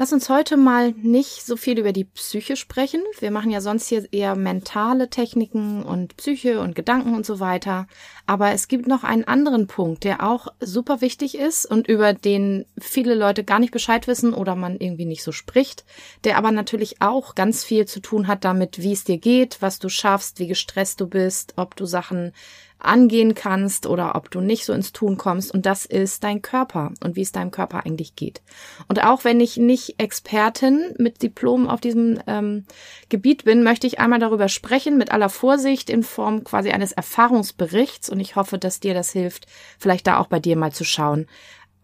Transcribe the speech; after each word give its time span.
Lass 0.00 0.12
uns 0.12 0.28
heute 0.28 0.56
mal 0.56 0.92
nicht 0.92 1.44
so 1.44 1.56
viel 1.56 1.76
über 1.76 1.92
die 1.92 2.04
Psyche 2.04 2.54
sprechen. 2.54 3.02
Wir 3.18 3.32
machen 3.32 3.50
ja 3.50 3.60
sonst 3.60 3.88
hier 3.88 4.06
eher 4.12 4.36
mentale 4.36 5.10
Techniken 5.10 5.82
und 5.82 6.16
Psyche 6.16 6.60
und 6.60 6.76
Gedanken 6.76 7.16
und 7.16 7.26
so 7.26 7.40
weiter. 7.40 7.88
Aber 8.24 8.52
es 8.52 8.68
gibt 8.68 8.86
noch 8.86 9.02
einen 9.02 9.24
anderen 9.24 9.66
Punkt, 9.66 10.04
der 10.04 10.22
auch 10.22 10.46
super 10.60 11.00
wichtig 11.00 11.36
ist 11.36 11.66
und 11.66 11.88
über 11.88 12.14
den 12.14 12.64
viele 12.78 13.16
Leute 13.16 13.42
gar 13.42 13.58
nicht 13.58 13.72
Bescheid 13.72 14.06
wissen 14.06 14.34
oder 14.34 14.54
man 14.54 14.76
irgendwie 14.78 15.04
nicht 15.04 15.24
so 15.24 15.32
spricht, 15.32 15.84
der 16.22 16.38
aber 16.38 16.52
natürlich 16.52 17.02
auch 17.02 17.34
ganz 17.34 17.64
viel 17.64 17.86
zu 17.86 17.98
tun 17.98 18.28
hat 18.28 18.44
damit, 18.44 18.80
wie 18.80 18.92
es 18.92 19.02
dir 19.02 19.18
geht, 19.18 19.60
was 19.62 19.80
du 19.80 19.88
schaffst, 19.88 20.38
wie 20.38 20.46
gestresst 20.46 21.00
du 21.00 21.08
bist, 21.08 21.54
ob 21.56 21.74
du 21.74 21.86
Sachen 21.86 22.32
angehen 22.78 23.34
kannst 23.34 23.86
oder 23.86 24.14
ob 24.14 24.30
du 24.30 24.40
nicht 24.40 24.64
so 24.64 24.72
ins 24.72 24.92
Tun 24.92 25.16
kommst. 25.16 25.52
Und 25.52 25.66
das 25.66 25.84
ist 25.84 26.22
dein 26.24 26.42
Körper 26.42 26.92
und 27.02 27.16
wie 27.16 27.22
es 27.22 27.32
deinem 27.32 27.50
Körper 27.50 27.84
eigentlich 27.84 28.14
geht. 28.14 28.42
Und 28.86 29.04
auch 29.04 29.24
wenn 29.24 29.40
ich 29.40 29.56
nicht 29.56 30.00
Expertin 30.00 30.94
mit 30.98 31.22
Diplom 31.22 31.68
auf 31.68 31.80
diesem 31.80 32.20
ähm, 32.26 32.64
Gebiet 33.08 33.44
bin, 33.44 33.62
möchte 33.62 33.86
ich 33.86 33.98
einmal 33.98 34.20
darüber 34.20 34.48
sprechen, 34.48 34.96
mit 34.96 35.10
aller 35.10 35.28
Vorsicht 35.28 35.90
in 35.90 36.02
Form 36.02 36.44
quasi 36.44 36.70
eines 36.70 36.92
Erfahrungsberichts. 36.92 38.10
Und 38.10 38.20
ich 38.20 38.36
hoffe, 38.36 38.58
dass 38.58 38.80
dir 38.80 38.94
das 38.94 39.12
hilft, 39.12 39.46
vielleicht 39.78 40.06
da 40.06 40.18
auch 40.18 40.28
bei 40.28 40.38
dir 40.38 40.56
mal 40.56 40.72
zu 40.72 40.84
schauen, 40.84 41.26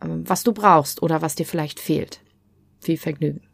ähm, 0.02 0.28
was 0.28 0.44
du 0.44 0.52
brauchst 0.52 1.02
oder 1.02 1.22
was 1.22 1.34
dir 1.34 1.46
vielleicht 1.46 1.80
fehlt. 1.80 2.20
Viel 2.80 2.98
Vergnügen. 2.98 3.53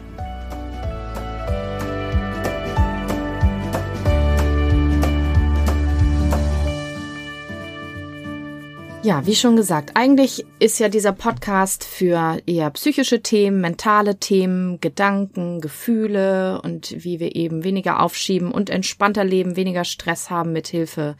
Ja, 9.03 9.25
wie 9.25 9.33
schon 9.33 9.55
gesagt, 9.55 9.93
eigentlich 9.95 10.45
ist 10.59 10.77
ja 10.77 10.87
dieser 10.87 11.11
Podcast 11.11 11.83
für 11.83 12.39
eher 12.45 12.69
psychische 12.69 13.23
Themen, 13.23 13.59
mentale 13.59 14.17
Themen, 14.17 14.79
Gedanken, 14.79 15.59
Gefühle 15.59 16.61
und 16.61 17.03
wie 17.03 17.19
wir 17.19 17.35
eben 17.35 17.63
weniger 17.63 17.99
aufschieben 17.99 18.51
und 18.51 18.69
entspannter 18.69 19.23
leben, 19.23 19.55
weniger 19.55 19.85
Stress 19.85 20.29
haben 20.29 20.53
mit 20.53 20.67
Hilfe 20.67 21.15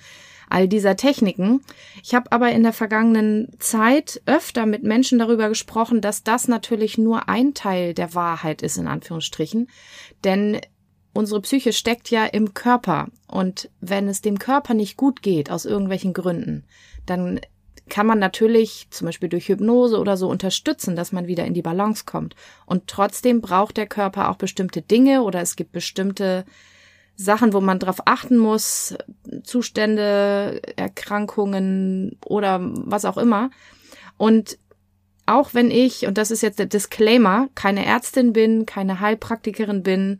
all 0.48 0.68
dieser 0.68 0.96
Techniken. 0.96 1.62
Ich 2.04 2.14
habe 2.14 2.32
aber 2.32 2.52
in 2.52 2.62
der 2.62 2.74
vergangenen 2.74 3.50
Zeit 3.58 4.22
öfter 4.28 4.68
mit 4.68 4.84
Menschen 4.84 5.18
darüber 5.18 5.50
gesprochen, 5.50 6.02
dass 6.02 6.24
das 6.24 6.48
natürlich 6.48 7.00
nur 7.00 7.30
ein 7.30 7.56
Teil 7.56 7.96
der 7.96 8.14
Wahrheit 8.14 8.62
ist, 8.62 8.78
in 8.78 8.88
Anführungsstrichen. 8.88 9.70
Denn 10.24 10.62
unsere 11.14 11.42
Psyche 11.42 11.74
steckt 11.74 12.12
ja 12.12 12.26
im 12.26 12.54
Körper. 12.54 13.08
Und 13.28 13.72
wenn 13.80 14.08
es 14.08 14.22
dem 14.22 14.38
Körper 14.38 14.76
nicht 14.76 14.98
gut 14.98 15.24
geht, 15.24 15.50
aus 15.50 15.66
irgendwelchen 15.66 16.14
Gründen, 16.14 16.66
dann 17.08 17.40
kann 17.90 18.06
man 18.06 18.20
natürlich 18.20 18.88
zum 18.90 19.08
Beispiel 19.08 19.30
durch 19.30 19.50
Hypnose 19.50 20.00
oder 20.00 20.18
so 20.18 20.30
unterstützen, 20.30 20.96
dass 20.96 21.12
man 21.12 21.28
wieder 21.28 21.46
in 21.46 21.54
die 21.54 21.62
Balance 21.62 22.04
kommt. 22.06 22.36
Und 22.66 22.88
trotzdem 22.88 23.42
braucht 23.42 23.78
der 23.78 23.88
Körper 23.88 24.30
auch 24.30 24.38
bestimmte 24.38 24.82
Dinge 24.82 25.24
oder 25.24 25.42
es 25.42 25.56
gibt 25.56 25.72
bestimmte 25.72 26.46
Sachen, 27.16 27.54
wo 27.54 27.62
man 27.62 27.80
drauf 27.80 28.00
achten 28.06 28.38
muss, 28.38 28.96
Zustände, 29.44 30.62
Erkrankungen 30.76 32.18
oder 32.26 32.60
was 32.62 33.06
auch 33.06 33.18
immer. 33.18 33.52
Und 34.18 34.58
auch 35.32 35.54
wenn 35.54 35.72
ich, 35.72 36.08
und 36.08 36.18
das 36.18 36.32
ist 36.32 36.42
jetzt 36.42 36.60
der 36.60 36.66
Disclaimer, 36.66 37.50
keine 37.56 37.86
Ärztin 37.86 38.34
bin, 38.34 38.66
keine 38.66 39.00
Heilpraktikerin 39.00 39.84
bin 39.84 40.20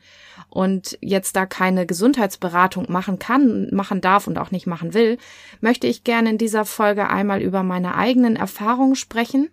und 0.50 0.98
jetzt 1.02 1.36
da 1.36 1.46
keine 1.46 1.86
Gesundheitsberatung 1.86 2.92
machen 2.92 3.20
kann, 3.20 3.70
machen 3.72 4.02
darf 4.02 4.28
und 4.28 4.38
auch 4.38 4.52
nicht 4.52 4.68
machen 4.68 4.94
will, 4.94 5.18
möchte 5.60 5.88
ich 5.88 6.04
gerne 6.04 6.32
in 6.32 6.38
dieser 6.38 6.66
Folge 6.66 7.10
einmal 7.10 7.42
über 7.42 7.64
meine 7.64 7.96
eigenen 7.96 8.36
Erfahrungen 8.36 8.96
sprechen. 8.96 9.50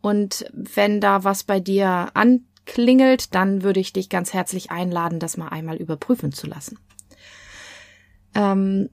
Und 0.00 0.46
wenn 0.52 1.00
da 1.00 1.24
was 1.24 1.44
bei 1.44 1.58
dir 1.60 2.10
anklingelt, 2.14 3.34
dann 3.34 3.62
würde 3.62 3.80
ich 3.80 3.92
dich 3.92 4.08
ganz 4.08 4.32
herzlich 4.32 4.70
einladen, 4.70 5.18
das 5.18 5.36
mal 5.36 5.48
einmal 5.48 5.76
überprüfen 5.76 6.32
zu 6.32 6.46
lassen. 6.46 6.78
Ähm, 8.34 8.90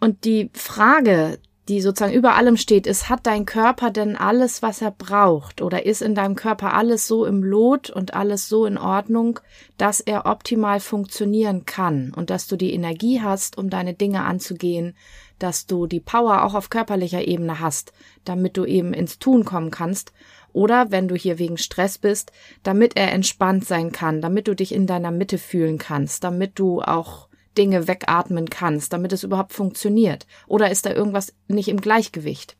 und 0.00 0.24
die 0.24 0.50
Frage, 0.54 1.38
die 1.68 1.80
sozusagen 1.80 2.14
über 2.14 2.34
allem 2.34 2.56
steht, 2.56 2.86
ist, 2.86 3.08
hat 3.08 3.26
dein 3.26 3.46
Körper 3.46 3.90
denn 3.90 4.16
alles, 4.16 4.60
was 4.60 4.82
er 4.82 4.90
braucht? 4.90 5.62
Oder 5.62 5.86
ist 5.86 6.02
in 6.02 6.14
deinem 6.14 6.34
Körper 6.34 6.74
alles 6.74 7.06
so 7.06 7.24
im 7.24 7.42
Lot 7.42 7.88
und 7.88 8.14
alles 8.14 8.48
so 8.48 8.66
in 8.66 8.76
Ordnung, 8.76 9.40
dass 9.78 10.00
er 10.00 10.26
optimal 10.26 10.80
funktionieren 10.80 11.64
kann 11.64 12.12
und 12.14 12.28
dass 12.30 12.46
du 12.46 12.56
die 12.56 12.74
Energie 12.74 13.22
hast, 13.22 13.56
um 13.56 13.70
deine 13.70 13.94
Dinge 13.94 14.24
anzugehen, 14.24 14.94
dass 15.38 15.66
du 15.66 15.86
die 15.86 16.00
Power 16.00 16.44
auch 16.44 16.54
auf 16.54 16.70
körperlicher 16.70 17.26
Ebene 17.26 17.60
hast, 17.60 17.92
damit 18.24 18.56
du 18.56 18.64
eben 18.64 18.92
ins 18.92 19.18
Tun 19.18 19.44
kommen 19.44 19.70
kannst 19.70 20.12
oder 20.54 20.90
wenn 20.90 21.08
du 21.08 21.16
hier 21.16 21.38
wegen 21.38 21.58
Stress 21.58 21.98
bist, 21.98 22.32
damit 22.62 22.96
er 22.96 23.12
entspannt 23.12 23.66
sein 23.66 23.90
kann, 23.92 24.22
damit 24.22 24.48
du 24.48 24.54
dich 24.54 24.72
in 24.72 24.86
deiner 24.86 25.10
Mitte 25.10 25.36
fühlen 25.36 25.78
kannst, 25.78 26.24
damit 26.24 26.58
du 26.58 26.80
auch 26.80 27.28
Dinge 27.56 27.88
wegatmen 27.88 28.50
kannst, 28.50 28.92
damit 28.92 29.12
es 29.12 29.24
überhaupt 29.24 29.52
funktioniert? 29.52 30.26
Oder 30.46 30.70
ist 30.70 30.86
da 30.86 30.90
irgendwas 30.90 31.32
nicht 31.48 31.68
im 31.68 31.80
Gleichgewicht? 31.80 32.56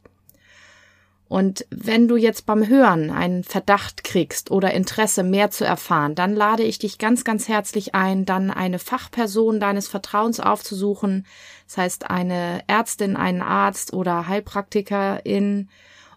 Und 1.27 1.67
wenn 1.71 2.07
du 2.07 2.17
jetzt 2.17 2.47
beim 2.47 2.69
Hören 2.69 3.11
einen 3.11 3.45
Verdacht 3.45 4.05
kriegst 4.05 4.51
oder 4.51 4.73
Interesse 4.73 5.23
mehr 5.23 5.51
zu 5.51 5.65
erfahren, 5.65 6.15
dann 6.15 6.35
lade 6.35 6.63
ich 6.63 6.79
dich 6.79 6.99
ganz, 6.99 7.25
ganz 7.25 7.49
herzlich 7.49 7.95
ein, 7.95 8.25
dann 8.25 8.51
eine 8.51 8.79
Fachperson 8.79 9.59
deines 9.59 9.89
Vertrauens 9.89 10.39
aufzusuchen. 10.39 11.27
Das 11.67 11.79
heißt, 11.79 12.11
eine 12.11 12.63
Ärztin, 12.67 13.17
einen 13.17 13.43
Arzt 13.43 13.95
oder 13.95 14.29
Heilpraktikerin 14.29 15.71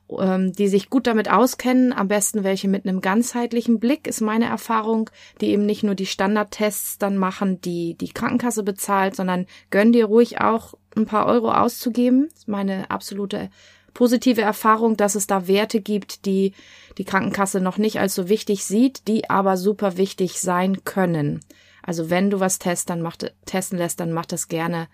ähm, 0.10 0.54
die 0.54 0.68
sich 0.68 0.90
gut 0.90 1.08
damit 1.08 1.30
auskennen, 1.30 1.94
am 1.94 2.08
besten 2.08 2.44
welche 2.44 2.68
mit 2.68 2.86
einem 2.86 3.02
ganzheitlichen 3.02 3.80
Blick, 3.80 4.08
ist 4.08 4.22
meine 4.22 4.46
Erfahrung, 4.46 5.10
die 5.42 5.48
eben 5.48 5.66
nicht 5.66 5.84
nur 5.84 5.96
die 5.96 6.06
Standardtests 6.06 6.98
dann 6.98 7.18
machen, 7.18 7.62
die 7.62 7.96
die 7.96 8.10
Krankenkasse 8.10 8.64
bezahlt, 8.64 9.16
sondern 9.16 9.46
gönn 9.70 9.92
dir 9.92 10.06
ruhig 10.06 10.40
auch 10.40 10.76
ein 10.96 11.06
paar 11.06 11.26
Euro 11.26 11.52
auszugeben. 11.52 12.28
Das 12.30 12.40
ist 12.40 12.48
meine 12.48 12.90
absolute 12.90 13.50
positive 13.94 14.42
Erfahrung, 14.42 14.96
dass 14.96 15.16
es 15.16 15.26
da 15.28 15.48
Werte 15.48 15.82
gibt, 15.82 16.26
die 16.26 16.54
die 16.98 17.06
Krankenkasse 17.06 17.60
noch 17.60 17.78
nicht 17.78 18.00
als 18.00 18.14
so 18.14 18.30
wichtig 18.30 18.64
sieht, 18.64 19.08
die 19.08 19.30
aber 19.30 19.58
super 19.58 19.98
wichtig 19.98 20.40
sein 20.40 20.84
können. 20.84 21.40
Also 21.82 22.10
wenn 22.10 22.30
du 22.30 22.40
was 22.40 22.60
test, 22.60 22.90
dann 22.90 23.02
macht, 23.02 23.34
testen 23.46 23.78
lässt, 23.78 24.00
dann 24.00 24.12
mach 24.12 24.26
das 24.26 24.50
gerne 24.50 24.88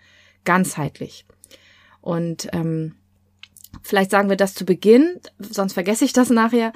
ganzheitlich. 0.46 1.26
Und 2.02 2.50
ähm, 2.54 2.96
Vielleicht 3.82 4.12
sagen 4.12 4.30
wir 4.30 4.38
das 4.38 4.54
zu 4.54 4.66
Beginn, 4.66 5.20
sonst 5.40 5.74
vergesse 5.74 6.06
ich 6.06 6.14
das 6.14 6.30
nachher. 6.30 6.72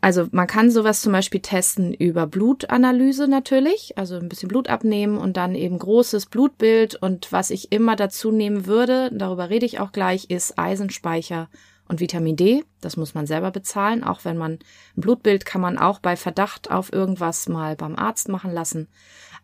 Also 0.00 0.28
man 0.30 0.46
kann 0.46 0.70
sowas 0.70 1.00
zum 1.00 1.12
Beispiel 1.12 1.40
testen 1.40 1.94
über 1.94 2.26
Blutanalyse 2.26 3.28
natürlich, 3.28 3.96
also 3.96 4.16
ein 4.16 4.28
bisschen 4.28 4.48
Blut 4.48 4.68
abnehmen 4.68 5.16
und 5.16 5.36
dann 5.36 5.54
eben 5.54 5.78
großes 5.78 6.26
Blutbild. 6.26 6.96
Und 6.96 7.32
was 7.32 7.50
ich 7.50 7.72
immer 7.72 7.96
dazu 7.96 8.30
nehmen 8.30 8.66
würde, 8.66 9.10
darüber 9.12 9.50
rede 9.50 9.66
ich 9.66 9.80
auch 9.80 9.92
gleich, 9.92 10.26
ist 10.30 10.58
Eisenspeicher 10.58 11.48
und 11.88 12.00
Vitamin 12.00 12.36
D. 12.36 12.64
Das 12.80 12.96
muss 12.96 13.14
man 13.14 13.26
selber 13.26 13.50
bezahlen, 13.50 14.04
auch 14.04 14.24
wenn 14.24 14.36
man 14.36 14.52
ein 14.52 15.00
Blutbild 15.00 15.46
kann 15.46 15.60
man 15.60 15.78
auch 15.78 15.98
bei 15.98 16.16
Verdacht 16.16 16.70
auf 16.70 16.92
irgendwas 16.92 17.48
mal 17.48 17.74
beim 17.74 17.96
Arzt 17.96 18.28
machen 18.28 18.52
lassen. 18.52 18.88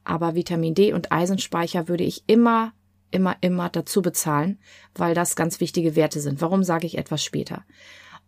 Aber 0.04 0.34
Vitamin 0.34 0.74
D 0.74 0.92
und 0.92 1.12
Eisenspeicher 1.12 1.88
würde 1.88 2.04
ich 2.04 2.24
immer 2.26 2.72
immer, 3.12 3.36
immer 3.40 3.68
dazu 3.68 4.02
bezahlen, 4.02 4.58
weil 4.94 5.14
das 5.14 5.36
ganz 5.36 5.60
wichtige 5.60 5.94
Werte 5.96 6.20
sind. 6.20 6.40
Warum 6.40 6.64
sage 6.64 6.86
ich 6.86 6.98
etwas 6.98 7.22
später? 7.24 7.64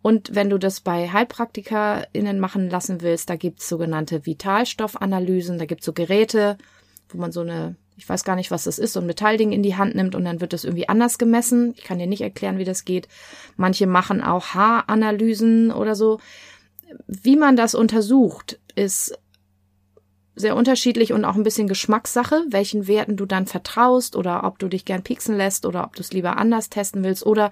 Und 0.01 0.35
wenn 0.35 0.51
du 0.51 0.59
das 0.59 0.81
bei 0.81 1.09
HeilpraktikerInnen 1.11 2.39
machen 2.39 2.69
lassen 2.69 3.01
willst, 3.01 3.29
da 3.29 3.35
gibt's 3.35 3.67
sogenannte 3.67 4.25
Vitalstoffanalysen, 4.25 5.57
da 5.57 5.65
gibt's 5.65 5.85
so 5.85 5.93
Geräte, 5.93 6.57
wo 7.09 7.17
man 7.17 7.31
so 7.31 7.41
eine, 7.41 7.75
ich 7.97 8.07
weiß 8.07 8.23
gar 8.23 8.35
nicht, 8.35 8.51
was 8.51 8.65
das 8.65 8.77
ist, 8.77 8.93
so 8.93 8.99
ein 8.99 9.07
Metallding 9.07 9.51
in 9.51 9.63
die 9.63 9.75
Hand 9.75 9.95
nimmt 9.95 10.13
und 10.13 10.23
dann 10.25 10.41
wird 10.41 10.53
das 10.53 10.63
irgendwie 10.63 10.87
anders 10.87 11.17
gemessen. 11.17 11.73
Ich 11.75 11.83
kann 11.83 11.97
dir 11.97 12.05
nicht 12.05 12.21
erklären, 12.21 12.59
wie 12.59 12.65
das 12.65 12.85
geht. 12.85 13.07
Manche 13.57 13.87
machen 13.87 14.21
auch 14.21 14.49
Haaranalysen 14.49 15.71
oder 15.71 15.95
so. 15.95 16.19
Wie 17.07 17.35
man 17.35 17.55
das 17.55 17.73
untersucht, 17.73 18.59
ist 18.75 19.17
sehr 20.35 20.55
unterschiedlich 20.55 21.13
und 21.13 21.23
auch 21.25 21.35
ein 21.35 21.43
bisschen 21.43 21.67
Geschmackssache, 21.67 22.43
welchen 22.49 22.87
Werten 22.87 23.15
du 23.15 23.25
dann 23.25 23.45
vertraust 23.45 24.15
oder 24.15 24.43
ob 24.43 24.59
du 24.59 24.67
dich 24.67 24.85
gern 24.85 25.03
pieksen 25.03 25.37
lässt 25.37 25.65
oder 25.65 25.83
ob 25.85 25.95
du 25.95 26.01
es 26.01 26.11
lieber 26.11 26.37
anders 26.37 26.69
testen 26.69 27.03
willst 27.03 27.25
oder 27.25 27.51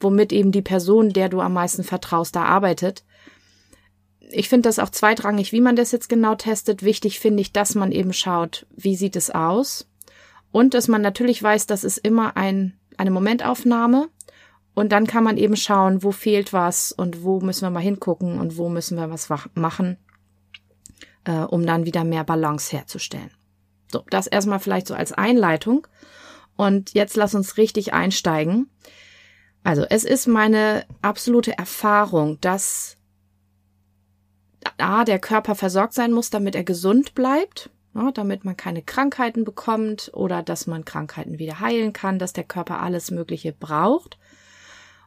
womit 0.00 0.32
eben 0.32 0.50
die 0.50 0.62
Person, 0.62 1.10
der 1.10 1.28
du 1.28 1.40
am 1.40 1.52
meisten 1.52 1.84
vertraust, 1.84 2.34
da 2.34 2.44
arbeitet. 2.44 3.04
Ich 4.30 4.48
finde 4.48 4.68
das 4.68 4.78
auch 4.78 4.90
zweitrangig, 4.90 5.52
wie 5.52 5.60
man 5.60 5.76
das 5.76 5.92
jetzt 5.92 6.08
genau 6.08 6.34
testet. 6.34 6.82
Wichtig 6.82 7.20
finde 7.20 7.40
ich, 7.40 7.52
dass 7.52 7.74
man 7.74 7.92
eben 7.92 8.12
schaut, 8.12 8.66
wie 8.74 8.96
sieht 8.96 9.16
es 9.16 9.30
aus 9.30 9.88
und 10.50 10.74
dass 10.74 10.88
man 10.88 11.02
natürlich 11.02 11.42
weiß, 11.42 11.66
dass 11.66 11.84
es 11.84 11.98
immer 11.98 12.36
ein 12.36 12.78
eine 12.96 13.10
Momentaufnahme 13.10 14.08
und 14.74 14.92
dann 14.92 15.06
kann 15.06 15.24
man 15.24 15.36
eben 15.36 15.56
schauen, 15.56 16.02
wo 16.02 16.12
fehlt 16.12 16.52
was 16.52 16.92
und 16.92 17.22
wo 17.22 17.40
müssen 17.40 17.62
wir 17.62 17.70
mal 17.70 17.80
hingucken 17.80 18.40
und 18.40 18.56
wo 18.56 18.68
müssen 18.68 18.96
wir 18.96 19.10
was 19.10 19.28
machen, 19.54 19.98
äh, 21.24 21.40
um 21.40 21.66
dann 21.66 21.84
wieder 21.86 22.04
mehr 22.04 22.24
Balance 22.24 22.74
herzustellen. 22.74 23.30
So, 23.90 24.04
das 24.10 24.26
erstmal 24.26 24.60
vielleicht 24.60 24.86
so 24.86 24.94
als 24.94 25.12
Einleitung. 25.12 25.86
Und 26.56 26.94
jetzt 26.94 27.16
lass 27.16 27.34
uns 27.34 27.56
richtig 27.56 27.92
einsteigen. 27.92 28.70
Also, 29.62 29.84
es 29.88 30.04
ist 30.04 30.26
meine 30.26 30.84
absolute 31.02 31.56
Erfahrung, 31.56 32.40
dass 32.40 32.96
A, 34.78 35.04
der 35.04 35.18
Körper 35.18 35.54
versorgt 35.54 35.94
sein 35.94 36.12
muss, 36.12 36.30
damit 36.30 36.54
er 36.54 36.64
gesund 36.64 37.14
bleibt, 37.14 37.70
ja, 37.94 38.10
damit 38.12 38.44
man 38.44 38.56
keine 38.56 38.82
Krankheiten 38.82 39.44
bekommt 39.44 40.10
oder 40.14 40.42
dass 40.42 40.66
man 40.66 40.84
Krankheiten 40.84 41.38
wieder 41.38 41.60
heilen 41.60 41.92
kann, 41.92 42.18
dass 42.18 42.32
der 42.32 42.44
Körper 42.44 42.80
alles 42.80 43.10
Mögliche 43.10 43.52
braucht. 43.52 44.18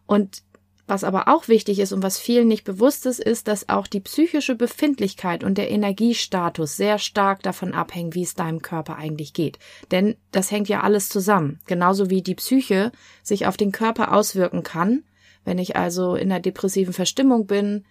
Und 0.05 0.43
was 0.87 1.03
aber 1.03 1.27
auch 1.27 1.49
wichtig 1.49 1.79
ist 1.79 1.91
und 1.91 2.01
was 2.01 2.17
vielen 2.17 2.47
nicht 2.47 2.63
bewusst 2.63 3.05
ist, 3.05 3.19
ist, 3.19 3.47
dass 3.49 3.67
auch 3.67 3.87
die 3.87 3.99
psychische 3.99 4.55
Befindlichkeit 4.55 5.43
und 5.43 5.57
der 5.57 5.69
Energiestatus 5.69 6.77
sehr 6.77 6.97
stark 6.97 7.43
davon 7.43 7.73
abhängen, 7.73 8.15
wie 8.15 8.23
es 8.23 8.35
deinem 8.35 8.61
Körper 8.61 8.95
eigentlich 8.95 9.33
geht. 9.33 9.59
Denn 9.91 10.15
das 10.31 10.49
hängt 10.49 10.69
ja 10.69 10.81
alles 10.81 11.09
zusammen. 11.09 11.59
Genauso 11.67 12.09
wie 12.09 12.21
die 12.21 12.35
Psyche 12.35 12.93
sich 13.21 13.47
auf 13.47 13.57
den 13.57 13.73
Körper 13.73 14.13
auswirken 14.13 14.63
kann. 14.63 15.03
Wenn 15.43 15.59
ich 15.59 15.75
also 15.75 16.15
in 16.15 16.31
einer 16.31 16.41
depressiven 16.41 16.93
Verstimmung 16.93 17.47
bin, 17.47 17.85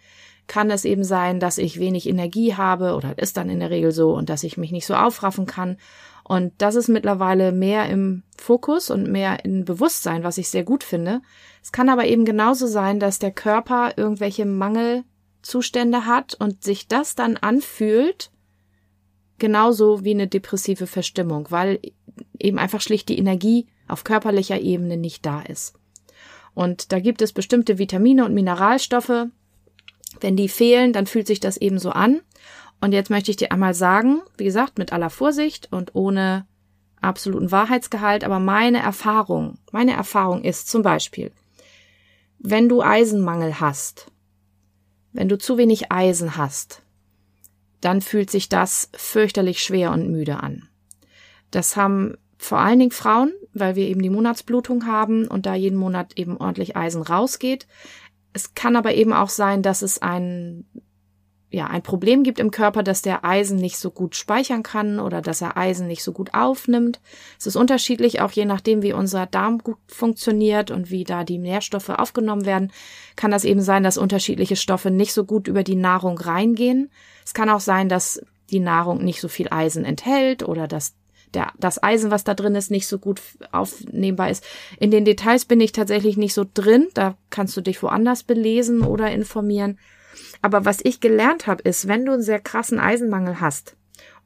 kann 0.46 0.70
es 0.70 0.84
eben 0.84 1.04
sein, 1.04 1.40
dass 1.40 1.58
ich 1.58 1.78
wenig 1.78 2.08
Energie 2.08 2.54
habe 2.54 2.94
oder 2.94 3.18
ist 3.18 3.36
dann 3.36 3.50
in 3.50 3.60
der 3.60 3.70
Regel 3.70 3.92
so 3.92 4.14
und 4.14 4.30
dass 4.30 4.44
ich 4.44 4.56
mich 4.56 4.72
nicht 4.72 4.86
so 4.86 4.94
aufraffen 4.94 5.46
kann. 5.46 5.76
Und 6.28 6.52
das 6.58 6.74
ist 6.74 6.88
mittlerweile 6.88 7.52
mehr 7.52 7.88
im 7.88 8.24
Fokus 8.36 8.90
und 8.90 9.08
mehr 9.08 9.44
in 9.44 9.64
Bewusstsein, 9.64 10.24
was 10.24 10.38
ich 10.38 10.48
sehr 10.48 10.64
gut 10.64 10.82
finde. 10.82 11.20
Es 11.66 11.72
kann 11.72 11.88
aber 11.88 12.06
eben 12.06 12.24
genauso 12.24 12.68
sein, 12.68 13.00
dass 13.00 13.18
der 13.18 13.32
Körper 13.32 13.94
irgendwelche 13.96 14.46
Mangelzustände 14.46 16.06
hat 16.06 16.34
und 16.34 16.62
sich 16.62 16.86
das 16.86 17.16
dann 17.16 17.36
anfühlt, 17.36 18.30
genauso 19.38 20.04
wie 20.04 20.12
eine 20.12 20.28
depressive 20.28 20.86
Verstimmung, 20.86 21.50
weil 21.50 21.80
eben 22.38 22.60
einfach 22.60 22.80
schlicht 22.80 23.08
die 23.08 23.18
Energie 23.18 23.66
auf 23.88 24.04
körperlicher 24.04 24.60
Ebene 24.60 24.96
nicht 24.96 25.26
da 25.26 25.42
ist. 25.42 25.74
Und 26.54 26.92
da 26.92 27.00
gibt 27.00 27.20
es 27.20 27.32
bestimmte 27.32 27.78
Vitamine 27.78 28.24
und 28.24 28.32
Mineralstoffe. 28.32 29.26
Wenn 30.20 30.36
die 30.36 30.48
fehlen, 30.48 30.92
dann 30.92 31.08
fühlt 31.08 31.26
sich 31.26 31.40
das 31.40 31.56
eben 31.56 31.80
so 31.80 31.90
an. 31.90 32.20
Und 32.80 32.92
jetzt 32.92 33.10
möchte 33.10 33.32
ich 33.32 33.38
dir 33.38 33.50
einmal 33.50 33.74
sagen, 33.74 34.22
wie 34.36 34.44
gesagt, 34.44 34.78
mit 34.78 34.92
aller 34.92 35.10
Vorsicht 35.10 35.72
und 35.72 35.96
ohne 35.96 36.46
absoluten 37.00 37.50
Wahrheitsgehalt, 37.50 38.22
aber 38.22 38.38
meine 38.38 38.78
Erfahrung, 38.78 39.58
meine 39.72 39.94
Erfahrung 39.94 40.44
ist 40.44 40.68
zum 40.68 40.82
Beispiel, 40.82 41.32
wenn 42.38 42.68
du 42.68 42.82
Eisenmangel 42.82 43.60
hast, 43.60 44.10
wenn 45.12 45.28
du 45.28 45.38
zu 45.38 45.58
wenig 45.58 45.90
Eisen 45.90 46.36
hast, 46.36 46.82
dann 47.80 48.00
fühlt 48.00 48.30
sich 48.30 48.48
das 48.48 48.90
fürchterlich 48.94 49.62
schwer 49.62 49.92
und 49.92 50.10
müde 50.10 50.40
an. 50.40 50.68
Das 51.50 51.76
haben 51.76 52.16
vor 52.38 52.58
allen 52.58 52.78
Dingen 52.78 52.90
Frauen, 52.90 53.32
weil 53.54 53.76
wir 53.76 53.86
eben 53.86 54.02
die 54.02 54.10
Monatsblutung 54.10 54.86
haben 54.86 55.26
und 55.26 55.46
da 55.46 55.54
jeden 55.54 55.78
Monat 55.78 56.18
eben 56.18 56.36
ordentlich 56.36 56.76
Eisen 56.76 57.02
rausgeht. 57.02 57.66
Es 58.32 58.54
kann 58.54 58.76
aber 58.76 58.94
eben 58.94 59.12
auch 59.12 59.30
sein, 59.30 59.62
dass 59.62 59.82
es 59.82 60.00
ein 60.00 60.66
ja, 61.56 61.68
ein 61.68 61.80
Problem 61.80 62.22
gibt 62.22 62.38
im 62.38 62.50
Körper, 62.50 62.82
dass 62.82 63.00
der 63.00 63.24
Eisen 63.24 63.56
nicht 63.56 63.78
so 63.78 63.90
gut 63.90 64.14
speichern 64.14 64.62
kann 64.62 65.00
oder 65.00 65.22
dass 65.22 65.40
er 65.40 65.56
Eisen 65.56 65.86
nicht 65.86 66.02
so 66.02 66.12
gut 66.12 66.34
aufnimmt. 66.34 67.00
Es 67.38 67.46
ist 67.46 67.56
unterschiedlich, 67.56 68.20
auch 68.20 68.30
je 68.30 68.44
nachdem, 68.44 68.82
wie 68.82 68.92
unser 68.92 69.24
Darm 69.24 69.60
gut 69.60 69.78
funktioniert 69.88 70.70
und 70.70 70.90
wie 70.90 71.04
da 71.04 71.24
die 71.24 71.38
Nährstoffe 71.38 71.88
aufgenommen 71.88 72.44
werden, 72.44 72.72
kann 73.16 73.30
das 73.30 73.46
eben 73.46 73.62
sein, 73.62 73.82
dass 73.82 73.96
unterschiedliche 73.96 74.54
Stoffe 74.54 74.90
nicht 74.90 75.14
so 75.14 75.24
gut 75.24 75.48
über 75.48 75.62
die 75.62 75.76
Nahrung 75.76 76.18
reingehen. 76.18 76.90
Es 77.24 77.32
kann 77.32 77.48
auch 77.48 77.60
sein, 77.60 77.88
dass 77.88 78.20
die 78.50 78.60
Nahrung 78.60 79.02
nicht 79.02 79.22
so 79.22 79.28
viel 79.28 79.48
Eisen 79.50 79.86
enthält 79.86 80.46
oder 80.46 80.68
dass 80.68 80.92
der, 81.32 81.52
das 81.58 81.82
Eisen, 81.82 82.10
was 82.10 82.22
da 82.22 82.34
drin 82.34 82.54
ist, 82.54 82.70
nicht 82.70 82.86
so 82.86 82.98
gut 82.98 83.22
aufnehmbar 83.50 84.28
ist. 84.28 84.44
In 84.78 84.90
den 84.90 85.06
Details 85.06 85.46
bin 85.46 85.62
ich 85.62 85.72
tatsächlich 85.72 86.18
nicht 86.18 86.34
so 86.34 86.44
drin. 86.52 86.88
Da 86.92 87.16
kannst 87.30 87.56
du 87.56 87.62
dich 87.62 87.82
woanders 87.82 88.24
belesen 88.24 88.82
oder 88.82 89.10
informieren. 89.10 89.78
Aber 90.42 90.64
was 90.64 90.78
ich 90.82 91.00
gelernt 91.00 91.46
habe, 91.46 91.62
ist, 91.62 91.88
wenn 91.88 92.04
du 92.04 92.12
einen 92.12 92.22
sehr 92.22 92.40
krassen 92.40 92.78
Eisenmangel 92.78 93.40
hast, 93.40 93.76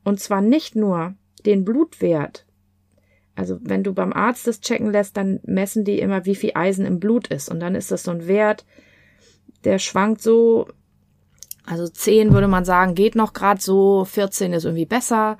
und 0.04 0.20
zwar 0.20 0.40
nicht 0.40 0.76
nur 0.76 1.14
den 1.44 1.64
Blutwert, 1.64 2.46
also 3.34 3.58
wenn 3.62 3.82
du 3.82 3.94
beim 3.94 4.12
Arzt 4.12 4.46
das 4.46 4.60
checken 4.60 4.90
lässt, 4.90 5.16
dann 5.16 5.40
messen 5.44 5.84
die 5.84 5.98
immer, 5.98 6.26
wie 6.26 6.34
viel 6.34 6.52
Eisen 6.54 6.84
im 6.84 7.00
Blut 7.00 7.28
ist. 7.28 7.48
Und 7.48 7.60
dann 7.60 7.75
ist 7.75 7.90
das 7.90 8.02
so 8.02 8.10
ein 8.10 8.26
Wert, 8.26 8.66
der 9.64 9.78
schwankt 9.78 10.20
so, 10.20 10.69
also 11.64 11.88
10 11.88 12.32
würde 12.32 12.48
man 12.48 12.64
sagen, 12.64 12.94
geht 12.94 13.14
noch 13.14 13.32
gerade 13.32 13.60
so, 13.60 14.04
14 14.04 14.52
ist 14.52 14.64
irgendwie 14.64 14.87
besser. 14.87 15.38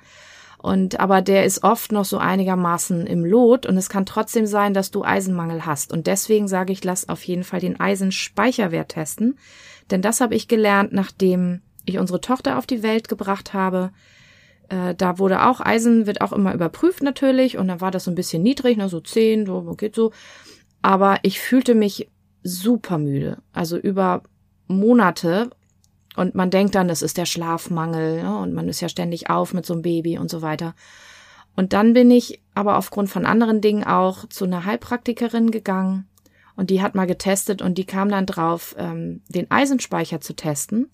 Und 0.57 0.99
aber 0.99 1.21
der 1.21 1.43
ist 1.43 1.63
oft 1.63 1.91
noch 1.91 2.05
so 2.05 2.19
einigermaßen 2.19 3.07
im 3.07 3.25
Lot 3.25 3.65
und 3.65 3.77
es 3.77 3.89
kann 3.89 4.05
trotzdem 4.05 4.45
sein, 4.45 4.75
dass 4.75 4.91
du 4.91 5.03
Eisenmangel 5.03 5.65
hast. 5.65 5.91
Und 5.91 6.05
deswegen 6.05 6.47
sage 6.47 6.71
ich, 6.71 6.83
lass 6.83 7.09
auf 7.09 7.23
jeden 7.23 7.43
Fall 7.43 7.59
den 7.59 7.79
Eisenspeicherwert 7.79 8.89
testen. 8.89 9.39
Denn 9.91 10.01
das 10.01 10.21
habe 10.21 10.35
ich 10.35 10.47
gelernt, 10.47 10.93
nachdem 10.93 11.61
ich 11.85 11.99
unsere 11.99 12.21
Tochter 12.21 12.57
auf 12.57 12.65
die 12.65 12.83
Welt 12.83 13.09
gebracht 13.09 13.53
habe. 13.53 13.91
Äh, 14.69 14.95
da 14.95 15.19
wurde 15.19 15.45
auch 15.45 15.59
Eisen, 15.61 16.05
wird 16.05 16.21
auch 16.21 16.31
immer 16.31 16.53
überprüft 16.53 17.03
natürlich. 17.03 17.57
Und 17.57 17.67
dann 17.67 17.81
war 17.81 17.91
das 17.91 18.05
so 18.05 18.11
ein 18.11 18.15
bisschen 18.15 18.43
niedrig, 18.43 18.77
ne, 18.77 18.89
so 18.89 18.99
zehn, 18.99 19.45
so 19.45 19.61
geht 19.75 19.95
so. 19.95 20.11
Aber 20.81 21.19
ich 21.23 21.39
fühlte 21.39 21.75
mich 21.75 22.09
super 22.43 22.97
müde. 22.97 23.37
Also 23.53 23.77
über 23.77 24.23
Monate. 24.67 25.49
Und 26.15 26.35
man 26.35 26.49
denkt 26.49 26.75
dann, 26.75 26.89
es 26.89 27.01
ist 27.01 27.17
der 27.17 27.25
Schlafmangel. 27.25 28.23
Ne, 28.23 28.37
und 28.37 28.53
man 28.53 28.69
ist 28.69 28.81
ja 28.81 28.89
ständig 28.89 29.29
auf 29.29 29.53
mit 29.53 29.65
so 29.65 29.73
einem 29.73 29.81
Baby 29.81 30.17
und 30.17 30.29
so 30.29 30.41
weiter. 30.41 30.75
Und 31.55 31.73
dann 31.73 31.93
bin 31.93 32.09
ich 32.11 32.41
aber 32.53 32.77
aufgrund 32.77 33.09
von 33.09 33.25
anderen 33.25 33.59
Dingen 33.59 33.83
auch 33.83 34.27
zu 34.29 34.45
einer 34.45 34.65
Heilpraktikerin 34.65 35.51
gegangen 35.51 36.07
und 36.61 36.69
die 36.69 36.83
hat 36.83 36.93
mal 36.93 37.07
getestet 37.07 37.63
und 37.63 37.79
die 37.79 37.85
kam 37.85 38.09
dann 38.09 38.27
drauf, 38.27 38.75
ähm, 38.77 39.23
den 39.29 39.49
Eisenspeicher 39.49 40.21
zu 40.21 40.35
testen 40.35 40.91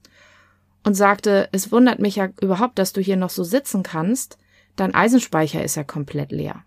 und 0.85 0.93
sagte, 0.93 1.49
es 1.51 1.73
wundert 1.73 1.99
mich 1.99 2.15
ja 2.15 2.29
überhaupt, 2.39 2.79
dass 2.79 2.93
du 2.93 3.01
hier 3.01 3.17
noch 3.17 3.29
so 3.29 3.43
sitzen 3.43 3.83
kannst. 3.83 4.37
Dein 4.77 4.95
Eisenspeicher 4.95 5.61
ist 5.61 5.75
ja 5.75 5.83
komplett 5.83 6.31
leer. 6.31 6.63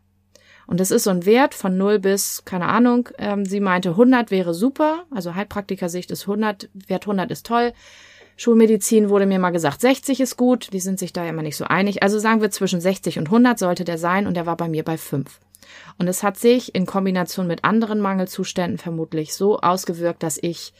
Und 0.66 0.80
das 0.80 0.90
ist 0.90 1.04
so 1.04 1.10
ein 1.10 1.24
Wert 1.24 1.54
von 1.54 1.78
0 1.78 1.98
bis, 1.98 2.44
keine 2.44 2.66
Ahnung, 2.66 3.08
ähm, 3.16 3.46
sie 3.46 3.60
meinte 3.60 3.92
100 3.92 4.30
wäre 4.30 4.52
super, 4.52 5.04
also 5.10 5.34
Heilpraktiker-Sicht 5.34 6.10
ist 6.10 6.24
100, 6.24 6.68
Wert 6.74 7.04
100 7.04 7.30
ist 7.30 7.46
toll. 7.46 7.72
Schulmedizin 8.36 9.08
wurde 9.08 9.24
mir 9.24 9.38
mal 9.38 9.48
gesagt, 9.48 9.80
60 9.80 10.20
ist 10.20 10.36
gut, 10.36 10.74
die 10.74 10.80
sind 10.80 10.98
sich 10.98 11.14
da 11.14 11.26
immer 11.26 11.40
nicht 11.40 11.56
so 11.56 11.64
einig. 11.64 12.02
Also 12.02 12.18
sagen 12.18 12.42
wir 12.42 12.50
zwischen 12.50 12.82
60 12.82 13.18
und 13.18 13.28
100 13.28 13.58
sollte 13.58 13.84
der 13.84 13.96
sein 13.96 14.26
und 14.26 14.34
der 14.34 14.44
war 14.44 14.58
bei 14.58 14.68
mir 14.68 14.84
bei 14.84 14.98
5. 14.98 15.40
Und 15.98 16.08
es 16.08 16.22
hat 16.22 16.38
sich 16.38 16.74
in 16.74 16.86
Kombination 16.86 17.46
mit 17.46 17.64
anderen 17.64 18.00
Mangelzuständen 18.00 18.78
vermutlich 18.78 19.34
so 19.34 19.60
ausgewirkt, 19.60 20.22
dass 20.22 20.38
ich 20.40 20.72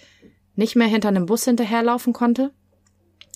nicht 0.57 0.77
mehr 0.77 0.89
hinter 0.89 1.09
einem 1.09 1.27
Bus 1.27 1.45
hinterherlaufen 1.45 2.13
konnte. 2.13 2.53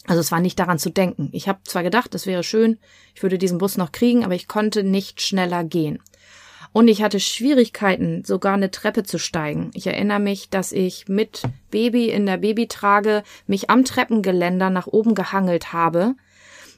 Also 0.07 0.21
es 0.21 0.31
war 0.31 0.41
nicht 0.41 0.59
daran 0.59 0.79
zu 0.79 0.91
denken. 0.91 1.31
Ich 1.33 1.49
habe 1.49 1.61
zwar 1.65 1.83
gedacht, 1.83 2.15
es 2.15 2.27
wäre 2.27 2.43
schön, 2.43 2.79
ich 3.15 3.23
würde 3.23 3.39
diesen 3.39 3.59
Bus 3.59 3.77
noch 3.77 3.93
kriegen, 3.93 4.25
aber 4.25 4.35
ich 4.35 4.49
konnte 4.49 4.85
nicht 4.85 5.23
schneller 5.23 5.65
gehen. 5.65 6.01
Und 6.73 6.89
ich 6.89 7.03
hatte 7.03 7.21
Schwierigkeiten, 7.21 8.25
sogar 8.25 8.55
eine 8.55 8.73
Treppe 8.73 9.05
zu 9.05 9.19
steigen. 9.19 9.71
Ich 9.75 9.87
erinnere 9.87 10.19
mich, 10.19 10.51
dass 10.51 10.73
ich 10.73 11.07
mit 11.09 11.43
Baby 11.71 12.11
in 12.11 12.27
der 12.27 12.39
Babytrage 12.39 13.23
mich 13.47 13.71
am 13.71 13.85
Treppengeländer 13.85 14.71
nach 14.71 14.89
oben 14.89 15.15
gehangelt 15.15 15.73
habe. 15.73 16.17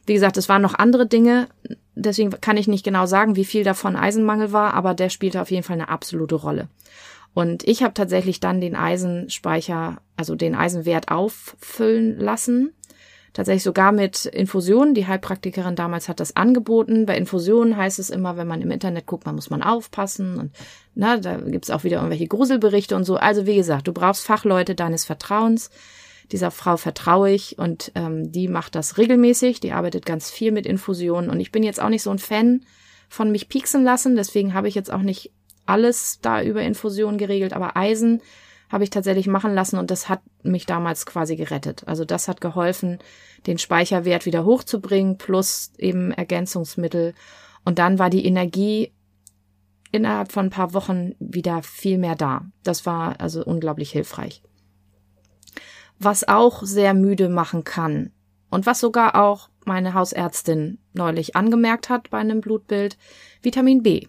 Wie 0.05 0.13
gesagt, 0.13 0.37
es 0.37 0.51
waren 0.51 0.61
noch 0.61 0.75
andere 0.75 1.07
Dinge, 1.07 1.49
deswegen 1.95 2.31
kann 2.41 2.57
ich 2.57 2.69
nicht 2.69 2.85
genau 2.85 3.07
sagen, 3.07 3.37
wie 3.37 3.45
viel 3.45 3.65
davon 3.65 3.97
Eisenmangel 3.97 4.53
war, 4.53 4.75
aber 4.75 4.95
der 4.95 5.09
spielte 5.09 5.41
auf 5.41 5.51
jeden 5.51 5.63
Fall 5.63 5.75
eine 5.75 5.89
absolute 5.89 6.35
Rolle. 6.35 6.69
Und 7.35 7.69
ich 7.69 7.83
habe 7.83 7.93
tatsächlich 7.93 8.41
dann 8.41 8.61
den 8.63 8.75
Eisenspeicher, 8.75 9.99
also 10.17 10.37
den 10.37 10.55
Eisenwert 10.55 11.11
auffüllen 11.11 12.19
lassen. 12.19 12.73
Tatsächlich 13.35 13.65
sogar 13.65 13.93
mit 13.93 14.25
Infusionen. 14.25 14.95
Die 14.95 15.07
Heilpraktikerin 15.07 15.77
damals 15.77 16.09
hat 16.09 16.21
das 16.21 16.35
angeboten. 16.35 17.05
Bei 17.05 17.19
Infusionen 17.19 17.77
heißt 17.77 17.99
es 17.99 18.09
immer, 18.09 18.39
wenn 18.39 18.47
man 18.47 18.63
im 18.63 18.71
Internet 18.71 19.05
guckt, 19.05 19.27
man 19.27 19.35
muss 19.35 19.51
man 19.51 19.63
aufpassen. 19.63 20.39
Und 20.39 20.53
na, 20.95 21.19
da 21.19 21.37
gibt's 21.37 21.69
auch 21.69 21.85
wieder 21.85 21.99
irgendwelche 21.99 22.27
Gruselberichte 22.27 22.97
und 22.97 23.05
so. 23.05 23.17
Also 23.17 23.45
wie 23.45 23.57
gesagt, 23.57 23.87
du 23.87 23.93
brauchst 23.93 24.25
Fachleute 24.25 24.75
deines 24.75 25.05
Vertrauens. 25.05 25.69
Dieser 26.33 26.51
Frau 26.51 26.77
vertraue 26.77 27.31
ich 27.31 27.59
und 27.59 27.93
ähm, 27.95 28.33
die 28.33 28.49
macht 28.49 28.75
das 28.75 28.99
regelmäßig. 28.99 29.61
Die 29.61 29.73
arbeitet 29.73 30.05
ganz 30.07 30.31
viel 30.31 30.53
mit 30.53 30.67
Infusionen 30.67 31.31
und 31.31 31.41
ich 31.41 31.53
bin 31.53 31.63
jetzt 31.63 31.81
auch 31.81 31.89
nicht 31.89 32.03
so 32.03 32.11
ein 32.11 32.19
Fan 32.19 32.65
von 33.09 33.31
mich 33.31 33.49
pieksen 33.49 33.85
lassen. 33.85 34.17
Deswegen 34.17 34.55
habe 34.55 34.69
ich 34.69 34.75
jetzt 34.75 34.93
auch 34.93 35.03
nicht 35.03 35.33
alles 35.67 36.21
da 36.21 36.43
über 36.43 36.63
Infusionen 36.63 37.19
geregelt, 37.19 37.53
aber 37.53 37.77
Eisen 37.77 38.23
habe 38.69 38.85
ich 38.85 38.91
tatsächlich 38.91 39.29
machen 39.29 39.55
lassen 39.55 39.79
und 39.79 39.91
das 39.91 40.09
hat 40.09 40.23
mich 40.43 40.67
damals 40.67 41.07
quasi 41.07 41.37
gerettet. 41.37 41.85
Also 41.87 42.05
das 42.05 42.27
hat 42.27 42.41
geholfen, 42.41 42.99
den 43.47 43.59
Speicherwert 43.59 44.27
wieder 44.27 44.45
hochzubringen 44.45 45.19
plus 45.19 45.71
eben 45.79 46.11
Ergänzungsmittel. 46.11 47.15
Und 47.65 47.79
dann 47.79 47.99
war 47.99 48.11
die 48.11 48.27
Energie 48.27 48.93
innerhalb 49.93 50.33
von 50.33 50.47
ein 50.47 50.51
paar 50.51 50.75
Wochen 50.75 51.15
wieder 51.21 51.63
viel 51.63 51.99
mehr 51.99 52.17
da. 52.17 52.45
Das 52.65 52.87
war 52.87 53.21
also 53.21 53.45
unglaublich 53.45 53.91
hilfreich. 53.93 54.43
Was 55.99 56.29
auch 56.29 56.63
sehr 56.63 56.95
müde 56.95 57.29
machen 57.29 57.65
kann 57.65 58.13
und 58.51 58.67
was 58.67 58.81
sogar 58.81 59.15
auch 59.17 59.49
meine 59.65 59.95
Hausärztin 59.95 60.79
neulich 60.93 61.37
angemerkt 61.37 61.89
hat 61.89 62.11
bei 62.11 62.19
einem 62.19 62.41
Blutbild, 62.41 62.97
Vitamin 63.43 63.83
B. 63.83 64.07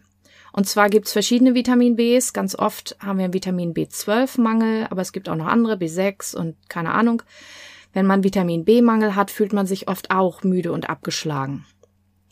Und 0.53 0.67
zwar 0.67 0.89
gibt's 0.89 1.13
verschiedene 1.13 1.53
Vitamin 1.53 1.96
Bs. 1.96 2.34
Ganz 2.34 2.56
oft 2.56 2.96
haben 3.00 3.17
wir 3.20 3.25
einen 3.25 3.34
Vitamin 3.34 3.74
B12-Mangel, 3.74 4.88
aber 4.89 5.01
es 5.01 5.12
gibt 5.12 5.29
auch 5.29 5.36
noch 5.36 5.48
andere, 5.48 5.75
B6 5.75 6.36
und 6.36 6.56
keine 6.70 6.94
Ahnung. 6.94 7.22
Wenn 7.94 8.06
man 8.06 8.24
Vitamin 8.24 8.65
B-Mangel 8.65 9.15
hat, 9.15 9.32
fühlt 9.32 9.53
man 9.53 9.67
sich 9.67 9.88
oft 9.88 10.12
auch 10.12 10.44
müde 10.44 10.72
und 10.72 10.89
abgeschlagen. 10.89 11.65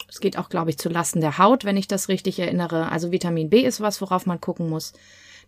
Es 0.08 0.20
geht 0.20 0.38
auch, 0.38 0.50
glaube 0.50 0.70
ich, 0.70 0.78
zu 0.78 0.90
Lasten 0.90 1.22
der 1.22 1.38
Haut, 1.38 1.66
wenn 1.66 1.78
ich 1.78 1.88
das 1.88 2.08
richtig 2.08 2.40
erinnere. 2.40 2.92
Also 2.92 3.12
Vitamin 3.12 3.50
B 3.50 3.62
ist 3.62 3.82
was, 3.82 4.02
worauf 4.02 4.26
man 4.26 4.42
gucken 4.42 4.70
muss. 4.70 4.94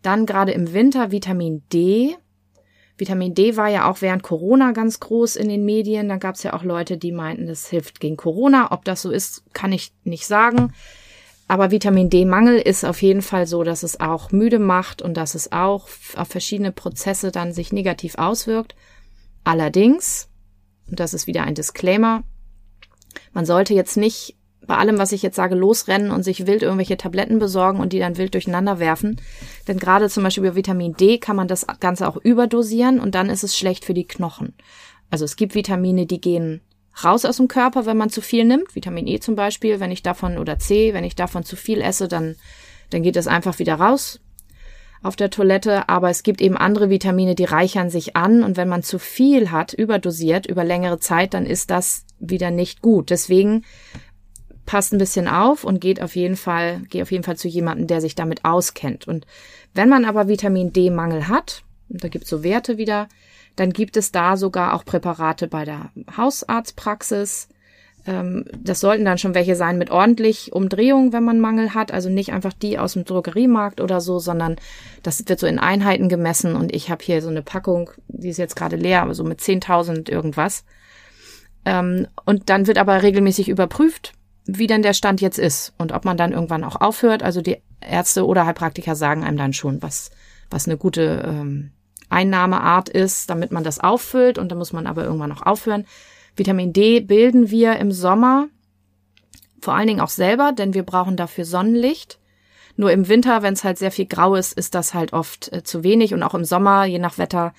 Dann 0.02 0.26
gerade 0.26 0.52
im 0.52 0.74
Winter 0.74 1.12
Vitamin 1.12 1.64
D. 1.72 2.16
Vitamin 2.98 3.36
D 3.36 3.56
war 3.58 3.68
ja 3.68 3.90
auch 3.90 4.02
während 4.02 4.24
Corona 4.24 4.72
ganz 4.72 5.00
groß 5.00 5.36
in 5.36 5.50
den 5.50 5.66
Medien. 5.66 6.10
Da 6.10 6.18
gab 6.18 6.36
es 6.36 6.44
ja 6.44 6.54
auch 6.54 6.64
Leute, 6.64 6.98
die 6.98 7.12
meinten, 7.12 7.48
das 7.48 7.68
hilft 7.68 8.00
gegen 8.00 8.18
Corona. 8.18 8.72
Ob 8.72 8.86
das 8.86 9.04
so 9.04 9.12
ist, 9.12 9.44
kann 9.54 9.72
ich 9.72 9.92
nicht 10.04 10.26
sagen. 10.26 10.74
Aber 11.48 11.72
Vitamin 11.72 12.10
D-Mangel 12.10 12.58
ist 12.58 12.84
auf 12.84 13.02
jeden 13.02 13.22
Fall 13.22 13.48
so, 13.48 13.64
dass 13.64 13.84
es 13.84 14.00
auch 14.00 14.32
müde 14.32 14.60
macht 14.60 15.02
und 15.02 15.16
dass 15.16 15.34
es 15.34 15.52
auch 15.52 15.88
auf 16.16 16.28
verschiedene 16.28 16.72
Prozesse 16.72 17.32
dann 17.32 17.54
sich 17.54 17.72
negativ 17.72 18.16
auswirkt. 18.18 18.76
Allerdings, 19.44 20.28
und 20.90 21.00
das 21.00 21.14
ist 21.14 21.26
wieder 21.28 21.44
ein 21.44 21.56
Disclaimer, 21.56 22.24
man 23.32 23.46
sollte 23.46 23.74
jetzt 23.74 23.96
nicht 23.96 24.36
bei 24.68 24.76
allem, 24.76 24.98
was 24.98 25.14
ich 25.14 25.24
jetzt 25.24 25.38
sage, 25.38 25.56
losrennen 25.56 26.12
und 26.12 26.24
sich 26.24 26.46
wild 26.46 26.62
irgendwelche 26.62 26.98
Tabletten 26.98 27.40
besorgen 27.40 27.80
und 27.80 27.94
die 27.94 28.00
dann 28.00 28.18
wild 28.18 28.34
durcheinander 28.34 28.80
werfen. 28.80 29.20
Denn 29.68 29.80
gerade 29.80 30.10
zum 30.10 30.24
Beispiel 30.24 30.44
über 30.44 30.56
Vitamin 30.56 30.94
D 30.94 31.18
kann 31.18 31.36
man 31.36 31.48
das 31.48 31.66
Ganze 31.80 32.08
auch 32.08 32.18
überdosieren 32.18 33.00
und 33.00 33.16
dann 33.16 33.30
ist 33.30 33.44
es 33.44 33.58
schlecht 33.58 33.86
für 33.86 33.94
die 33.94 34.08
Knochen. 34.08 34.54
Also 35.10 35.26
es 35.26 35.38
gibt 35.38 35.56
Vitamine, 35.56 36.06
die 36.06 36.22
gehen 36.22 36.62
raus 37.04 37.26
aus 37.26 37.38
dem 37.38 37.48
Körper, 37.48 37.86
wenn 37.86 37.98
man 37.98 38.10
zu 38.10 38.22
viel 38.22 38.46
nimmt. 38.46 38.76
Vitamin 38.76 39.08
E 39.08 39.20
zum 39.20 39.36
Beispiel, 39.36 39.80
wenn 39.80 39.92
ich 39.92 40.04
davon 40.04 40.38
oder 40.38 40.60
C, 40.60 40.94
wenn 40.94 41.04
ich 41.04 41.16
davon 41.16 41.44
zu 41.44 41.56
viel 41.56 41.82
esse, 41.82 42.08
dann, 42.08 42.36
dann 42.90 43.04
geht 43.04 43.16
das 43.16 43.28
einfach 43.28 43.60
wieder 43.60 43.76
raus 43.76 44.20
auf 45.04 45.16
der 45.16 45.30
Toilette. 45.30 45.90
Aber 45.90 46.10
es 46.10 46.24
gibt 46.24 46.42
eben 46.42 46.58
andere 46.58 46.90
Vitamine, 46.90 47.36
die 47.36 47.46
reichern 47.46 47.90
sich 47.90 48.16
an. 48.16 48.44
Und 48.44 48.58
wenn 48.58 48.68
man 48.68 48.84
zu 48.84 49.00
viel 49.00 49.52
hat, 49.52 49.74
überdosiert 49.74 50.46
über 50.46 50.64
längere 50.64 51.00
Zeit, 51.00 51.34
dann 51.34 51.46
ist 51.46 51.70
das 51.70 52.06
wieder 52.20 52.52
nicht 52.52 52.82
gut. 52.82 53.10
Deswegen 53.10 53.64
passt 54.68 54.94
ein 54.94 55.00
bisschen 55.00 55.28
auf 55.28 55.64
und 55.64 55.82
geht 55.82 56.00
auf 56.04 56.16
jeden 56.16 56.36
Fall, 56.36 56.84
geh 56.90 57.02
auf 57.02 57.12
jeden 57.12 57.24
Fall 57.24 57.38
zu 57.38 57.48
jemandem, 57.48 57.88
der 57.88 58.02
sich 58.02 58.14
damit 58.14 58.46
auskennt. 58.46 59.08
Und 59.08 59.26
wenn 59.74 59.90
man 59.90 60.06
aber 60.06 60.28
Vitamin 60.28 60.74
D-Mangel 60.74 61.28
hat, 61.28 61.64
da 61.90 62.10
gibt 62.10 62.26
es 62.26 62.30
so 62.30 62.44
Werte 62.44 62.78
wieder, 62.78 63.08
dann 63.56 63.72
gibt 63.72 63.98
es 63.98 64.12
da 64.12 64.38
sogar 64.38 64.76
auch 64.76 64.86
Präparate 64.86 65.48
bei 65.48 65.66
der 65.66 65.90
Hausarztpraxis. 66.16 67.48
Ähm, 68.06 68.46
das 68.62 68.82
sollten 68.82 69.06
dann 69.06 69.18
schon 69.18 69.34
welche 69.34 69.56
sein 69.56 69.78
mit 69.78 69.90
ordentlich 69.90 70.52
Umdrehung, 70.54 71.14
wenn 71.14 71.24
man 71.24 71.40
Mangel 71.40 71.74
hat. 71.74 71.92
Also 71.92 72.10
nicht 72.10 72.34
einfach 72.34 72.54
die 72.54 72.78
aus 72.78 72.94
dem 72.94 73.06
Drogeriemarkt 73.06 73.80
oder 73.82 74.02
so, 74.02 74.20
sondern 74.20 74.58
das 75.02 75.28
wird 75.28 75.40
so 75.40 75.48
in 75.48 75.60
Einheiten 75.60 76.10
gemessen. 76.10 76.56
Und 76.56 76.76
ich 76.76 76.92
habe 76.92 77.04
hier 77.04 77.22
so 77.22 77.30
eine 77.30 77.42
Packung, 77.42 77.90
die 78.10 78.30
ist 78.30 78.38
jetzt 78.38 78.58
gerade 78.58 78.76
leer, 78.76 79.02
aber 79.02 79.16
so 79.16 79.24
mit 79.24 79.40
10.000 79.40 80.12
irgendwas. 80.12 80.66
Ähm, 81.64 82.08
und 82.26 82.50
dann 82.50 82.68
wird 82.68 82.78
aber 82.78 83.02
regelmäßig 83.02 83.50
überprüft, 83.50 84.14
wie 84.48 84.68
denn 84.68 84.82
der 84.82 84.94
Stand 84.94 85.22
jetzt 85.22 85.38
ist 85.38 85.74
und 85.78 85.92
ob 85.92 86.06
man 86.06 86.18
dann 86.18 86.32
irgendwann 86.32 86.64
auch 86.64 86.78
aufhört. 86.78 87.22
Also 87.22 87.42
die 87.42 87.58
Ärzte 87.82 88.26
oder 88.26 88.46
Heilpraktiker 88.46 88.96
sagen 88.96 89.24
einem 89.24 89.38
dann 89.38 89.54
schon, 89.54 89.82
was, 89.82 90.10
was 90.50 90.68
eine 90.68 90.78
gute 90.78 91.24
ähm, 91.28 91.72
Einnahmeart 92.10 92.88
ist, 92.88 93.30
damit 93.30 93.52
man 93.52 93.66
das 93.66 93.80
auffüllt 93.80 94.38
und 94.38 94.50
dann 94.50 94.58
muss 94.58 94.74
man 94.74 94.88
aber 94.88 95.04
irgendwann 95.04 95.30
noch 95.30 95.46
aufhören. 95.46 95.86
Vitamin 96.36 96.72
D 96.72 97.02
bilden 97.02 97.52
wir 97.52 97.76
im 97.76 97.92
Sommer 97.92 98.48
vor 99.60 99.74
allen 99.74 99.88
Dingen 99.88 100.00
auch 100.00 100.10
selber, 100.10 100.54
denn 100.54 100.74
wir 100.74 100.84
brauchen 100.84 101.18
dafür 101.18 101.44
Sonnenlicht. 101.44 102.20
Nur 102.78 102.92
im 102.92 103.10
Winter, 103.10 103.42
wenn 103.42 103.54
es 103.54 103.64
halt 103.64 103.78
sehr 103.78 103.92
viel 103.92 104.06
grau 104.06 104.36
ist, 104.36 104.54
ist 104.54 104.76
das 104.76 104.94
halt 104.94 105.12
oft 105.12 105.52
äh, 105.52 105.64
zu 105.64 105.84
wenig 105.84 106.14
und 106.14 106.24
auch 106.24 106.36
im 106.36 106.46
Sommer, 106.46 106.86
je 106.86 107.00
nach 107.00 107.18
Wetter 107.18 107.54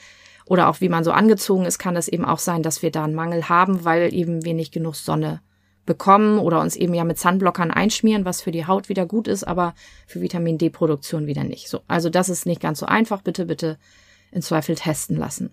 oder 0.47 0.68
auch 0.68 0.80
wie 0.80 0.88
man 0.88 1.04
so 1.04 1.12
angezogen 1.12 1.66
ist, 1.66 1.78
kann 1.78 1.95
das 1.95 2.09
eben 2.09 2.25
auch 2.25 2.38
sein, 2.38 2.62
dass 2.62 2.80
wir 2.80 2.90
da 2.90 3.04
einen 3.04 3.14
Mangel 3.14 3.50
haben, 3.50 3.85
weil 3.85 4.14
eben 4.14 4.38
nicht 4.38 4.73
genug 4.73 4.95
Sonne 4.95 5.42
bekommen 5.88 6.38
oder 6.38 6.61
uns 6.61 6.76
eben 6.76 6.95
ja 6.95 7.02
mit 7.02 7.18
Sunblockern 7.18 7.73
einschmieren, 7.73 8.25
was 8.25 8.42
für 8.42 8.52
die 8.52 8.66
Haut 8.66 8.88
wieder 8.88 9.07
gut 9.07 9.26
ist, 9.26 9.42
aber 9.42 9.75
für 10.07 10.21
Vitamin 10.21 10.59
D-Produktion 10.59 11.26
wieder 11.26 11.42
nicht. 11.42 11.68
So, 11.68 11.80
also 11.88 12.11
das 12.11 12.28
ist 12.28 12.47
nicht 12.47 12.61
ganz 12.61 12.78
so 12.78 12.87
einfach. 12.87 13.23
Bitte, 13.23 13.47
bitte 13.47 13.78
in 14.30 14.42
Zweifel 14.42 14.76
testen 14.76 15.16
lassen. 15.16 15.50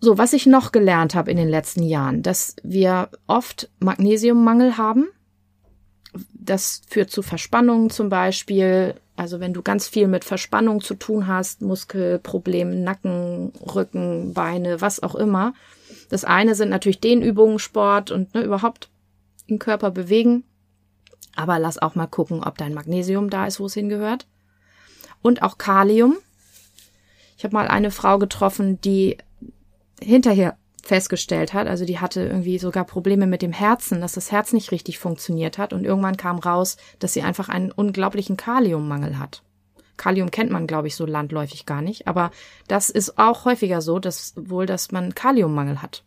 So, 0.00 0.18
was 0.18 0.34
ich 0.34 0.44
noch 0.44 0.72
gelernt 0.72 1.14
habe 1.14 1.30
in 1.30 1.38
den 1.38 1.48
letzten 1.48 1.82
Jahren, 1.82 2.22
dass 2.22 2.56
wir 2.62 3.08
oft 3.26 3.70
Magnesiummangel 3.78 4.76
haben. 4.76 5.08
Das 6.34 6.82
führt 6.88 7.10
zu 7.10 7.22
Verspannungen 7.22 7.90
zum 7.90 8.08
Beispiel. 8.08 8.94
Also 9.16 9.40
wenn 9.40 9.54
du 9.54 9.62
ganz 9.62 9.88
viel 9.88 10.08
mit 10.08 10.24
Verspannung 10.24 10.80
zu 10.80 10.94
tun 10.94 11.26
hast, 11.26 11.62
Muskelproblemen, 11.62 12.84
Nacken, 12.84 13.52
Rücken, 13.74 14.34
Beine, 14.34 14.80
was 14.80 15.02
auch 15.02 15.14
immer. 15.14 15.54
Das 16.08 16.24
eine 16.24 16.54
sind 16.54 16.70
natürlich 16.70 17.00
Dehnübungen, 17.00 17.58
Sport 17.58 18.10
und 18.10 18.34
ne, 18.34 18.42
überhaupt 18.42 18.90
den 19.48 19.58
Körper 19.58 19.90
bewegen. 19.90 20.44
Aber 21.34 21.58
lass 21.58 21.78
auch 21.78 21.94
mal 21.94 22.06
gucken, 22.06 22.42
ob 22.42 22.56
dein 22.58 22.74
Magnesium 22.74 23.30
da 23.30 23.46
ist, 23.46 23.60
wo 23.60 23.66
es 23.66 23.74
hingehört 23.74 24.26
und 25.22 25.42
auch 25.42 25.58
Kalium. 25.58 26.16
Ich 27.36 27.44
habe 27.44 27.54
mal 27.54 27.68
eine 27.68 27.90
Frau 27.90 28.18
getroffen, 28.18 28.80
die 28.80 29.18
hinterher 30.00 30.56
festgestellt 30.82 31.52
hat, 31.52 31.66
also 31.66 31.84
die 31.84 31.98
hatte 31.98 32.22
irgendwie 32.22 32.58
sogar 32.58 32.84
Probleme 32.84 33.26
mit 33.26 33.42
dem 33.42 33.52
Herzen, 33.52 34.00
dass 34.00 34.12
das 34.12 34.30
Herz 34.30 34.52
nicht 34.52 34.70
richtig 34.70 34.98
funktioniert 35.00 35.58
hat 35.58 35.72
und 35.72 35.84
irgendwann 35.84 36.16
kam 36.16 36.38
raus, 36.38 36.76
dass 37.00 37.12
sie 37.12 37.22
einfach 37.22 37.48
einen 37.48 37.72
unglaublichen 37.72 38.36
Kaliummangel 38.36 39.18
hat. 39.18 39.42
Kalium 39.96 40.30
kennt 40.30 40.50
man, 40.50 40.66
glaube 40.66 40.88
ich, 40.88 40.96
so 40.96 41.06
landläufig 41.06 41.66
gar 41.66 41.82
nicht, 41.82 42.06
aber 42.06 42.30
das 42.68 42.90
ist 42.90 43.18
auch 43.18 43.44
häufiger 43.44 43.80
so, 43.80 43.98
dass 43.98 44.34
wohl, 44.36 44.66
dass 44.66 44.92
man 44.92 45.14
Kaliummangel 45.14 45.82
hat. 45.82 46.04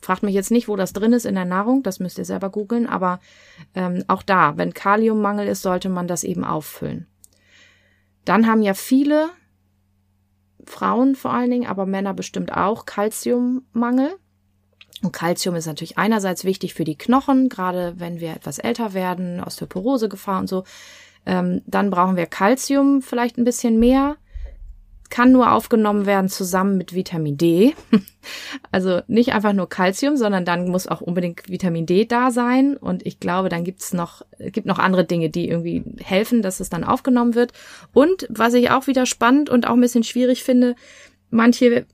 Fragt 0.00 0.22
mich 0.22 0.34
jetzt 0.34 0.50
nicht, 0.50 0.68
wo 0.68 0.76
das 0.76 0.92
drin 0.92 1.12
ist 1.12 1.26
in 1.26 1.34
der 1.34 1.44
Nahrung, 1.44 1.82
das 1.82 1.98
müsst 1.98 2.18
ihr 2.18 2.24
selber 2.24 2.50
googeln, 2.50 2.86
aber 2.86 3.20
ähm, 3.74 4.04
auch 4.06 4.22
da, 4.22 4.56
wenn 4.56 4.74
Kaliummangel 4.74 5.48
ist, 5.48 5.62
sollte 5.62 5.88
man 5.88 6.06
das 6.06 6.24
eben 6.24 6.44
auffüllen. 6.44 7.06
Dann 8.24 8.46
haben 8.46 8.62
ja 8.62 8.74
viele 8.74 9.30
Frauen 10.64 11.16
vor 11.16 11.32
allen 11.32 11.50
Dingen, 11.50 11.66
aber 11.66 11.86
Männer 11.86 12.14
bestimmt 12.14 12.52
auch 12.52 12.86
Kalziummangel. 12.86 14.14
Und 15.02 15.12
Kalzium 15.12 15.54
ist 15.54 15.66
natürlich 15.66 15.96
einerseits 15.96 16.44
wichtig 16.44 16.74
für 16.74 16.84
die 16.84 16.98
Knochen, 16.98 17.48
gerade 17.48 17.94
wenn 17.98 18.20
wir 18.20 18.30
etwas 18.30 18.58
älter 18.58 18.94
werden, 18.94 19.42
Osteoporose-Gefahr 19.42 20.40
und 20.40 20.48
so. 20.48 20.64
Ähm, 21.28 21.62
dann 21.66 21.90
brauchen 21.90 22.16
wir 22.16 22.26
Kalzium 22.26 23.02
vielleicht 23.02 23.38
ein 23.38 23.44
bisschen 23.44 23.78
mehr 23.78 24.16
kann 25.10 25.32
nur 25.32 25.52
aufgenommen 25.52 26.06
werden 26.06 26.28
zusammen 26.28 26.76
mit 26.76 26.94
Vitamin 26.94 27.36
D. 27.36 27.74
Also 28.70 29.00
nicht 29.06 29.32
einfach 29.32 29.54
nur 29.54 29.70
Calcium, 29.70 30.18
sondern 30.18 30.44
dann 30.44 30.68
muss 30.68 30.86
auch 30.86 31.00
unbedingt 31.00 31.48
Vitamin 31.48 31.86
D 31.86 32.04
da 32.04 32.30
sein. 32.30 32.76
Und 32.76 33.06
ich 33.06 33.20
glaube, 33.20 33.48
dann 33.48 33.64
gibt's 33.64 33.94
noch, 33.94 34.20
gibt 34.38 34.66
noch 34.66 34.78
andere 34.78 35.06
Dinge, 35.06 35.30
die 35.30 35.48
irgendwie 35.48 35.82
helfen, 36.02 36.42
dass 36.42 36.60
es 36.60 36.68
dann 36.68 36.84
aufgenommen 36.84 37.34
wird. 37.34 37.52
Und 37.94 38.26
was 38.28 38.52
ich 38.52 38.70
auch 38.70 38.86
wieder 38.86 39.06
spannend 39.06 39.48
und 39.48 39.66
auch 39.66 39.72
ein 39.72 39.80
bisschen 39.80 40.04
schwierig 40.04 40.44
finde, 40.44 40.74
manche 41.30 41.86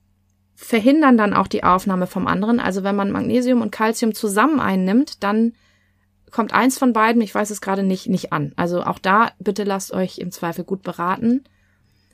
verhindern 0.57 1.17
dann 1.17 1.35
auch 1.35 1.47
die 1.47 1.63
Aufnahme 1.63 2.09
vom 2.09 2.27
anderen. 2.27 2.59
Also 2.59 2.83
wenn 2.83 2.97
man 2.97 3.13
Magnesium 3.13 3.63
und 3.63 3.71
Calcium 3.71 4.13
zusammen 4.13 4.59
einnimmt, 4.59 5.23
dann 5.23 5.53
kommt 6.35 6.53
eins 6.53 6.79
von 6.79 6.93
beiden, 6.93 7.23
ich 7.23 7.33
weiß 7.33 7.51
es 7.51 7.61
gerade 7.61 7.85
nicht, 7.85 8.09
nicht 8.09 8.33
an. 8.33 8.53
Also 8.57 8.83
auch 8.83 8.99
da 8.99 9.31
bitte 9.39 9.63
lasst 9.63 9.93
euch 9.93 10.19
im 10.19 10.33
Zweifel 10.33 10.65
gut 10.65 10.83
beraten 10.83 11.45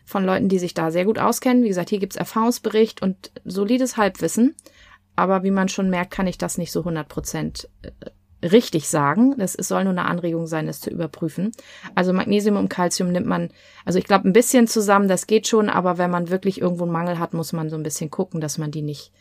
von 0.04 0.26
Leuten, 0.26 0.50
die 0.50 0.58
sich 0.58 0.74
da 0.74 0.90
sehr 0.90 1.06
gut 1.06 1.18
auskennen. 1.18 1.64
Wie 1.64 1.68
gesagt, 1.68 1.88
hier 1.88 2.00
gibt's 2.00 2.16
Erfahrungsbericht 2.16 3.00
und 3.00 3.32
solides 3.46 3.96
Halbwissen. 3.96 4.54
Aber 5.16 5.42
wie 5.42 5.50
man 5.50 5.70
schon 5.70 5.88
merkt, 5.88 6.10
kann 6.10 6.26
ich 6.26 6.36
das 6.36 6.58
nicht 6.58 6.70
so 6.70 6.80
100 6.80 7.08
Prozent 7.08 7.70
äh, 7.80 8.46
richtig 8.46 8.90
sagen. 8.90 9.38
Das 9.38 9.54
soll 9.54 9.84
nur 9.84 9.94
eine 9.94 10.04
Anregung 10.04 10.46
sein, 10.46 10.68
es 10.68 10.80
zu 10.80 10.90
überprüfen. 10.90 11.52
Also 11.94 12.12
Magnesium 12.12 12.58
und 12.58 12.68
Calcium 12.68 13.12
nimmt 13.12 13.26
man, 13.26 13.48
also 13.86 13.98
ich 13.98 14.04
glaube, 14.04 14.28
ein 14.28 14.34
bisschen 14.34 14.66
zusammen, 14.66 15.08
das 15.08 15.28
geht 15.28 15.48
schon, 15.48 15.70
aber 15.70 15.96
wenn 15.96 16.10
man 16.10 16.28
wirklich 16.28 16.60
irgendwo 16.60 16.84
einen 16.84 16.92
Mangel 16.92 17.18
hat, 17.18 17.32
muss 17.32 17.54
man 17.54 17.70
so 17.70 17.76
ein 17.76 17.82
bisschen 17.82 18.10
gucken, 18.10 18.42
dass 18.42 18.58
man 18.58 18.70
die 18.70 18.82
nicht 18.82 19.12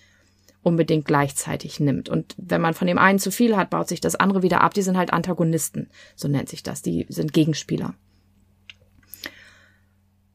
unbedingt 0.62 1.06
gleichzeitig 1.06 1.80
nimmt. 1.80 2.10
Und 2.10 2.36
wenn 2.38 2.62
man 2.62 2.74
von 2.74 2.88
dem 2.88 2.98
einen 2.98 3.20
zu 3.20 3.32
viel 3.32 3.56
hat, 3.56 3.70
baut 3.70 3.88
sich 3.88 4.01
das 4.01 4.16
andere 4.16 4.44
wieder 4.44 4.62
ab. 4.62 4.74
Die 4.74 4.82
sind 4.82 4.98
halt 4.98 5.13
Antagonisten, 5.13 5.89
so 6.16 6.28
nennt 6.28 6.50
sich 6.50 6.63
das. 6.63 6.82
Die 6.82 7.06
sind 7.10 7.34
Gegenspieler. 7.34 7.94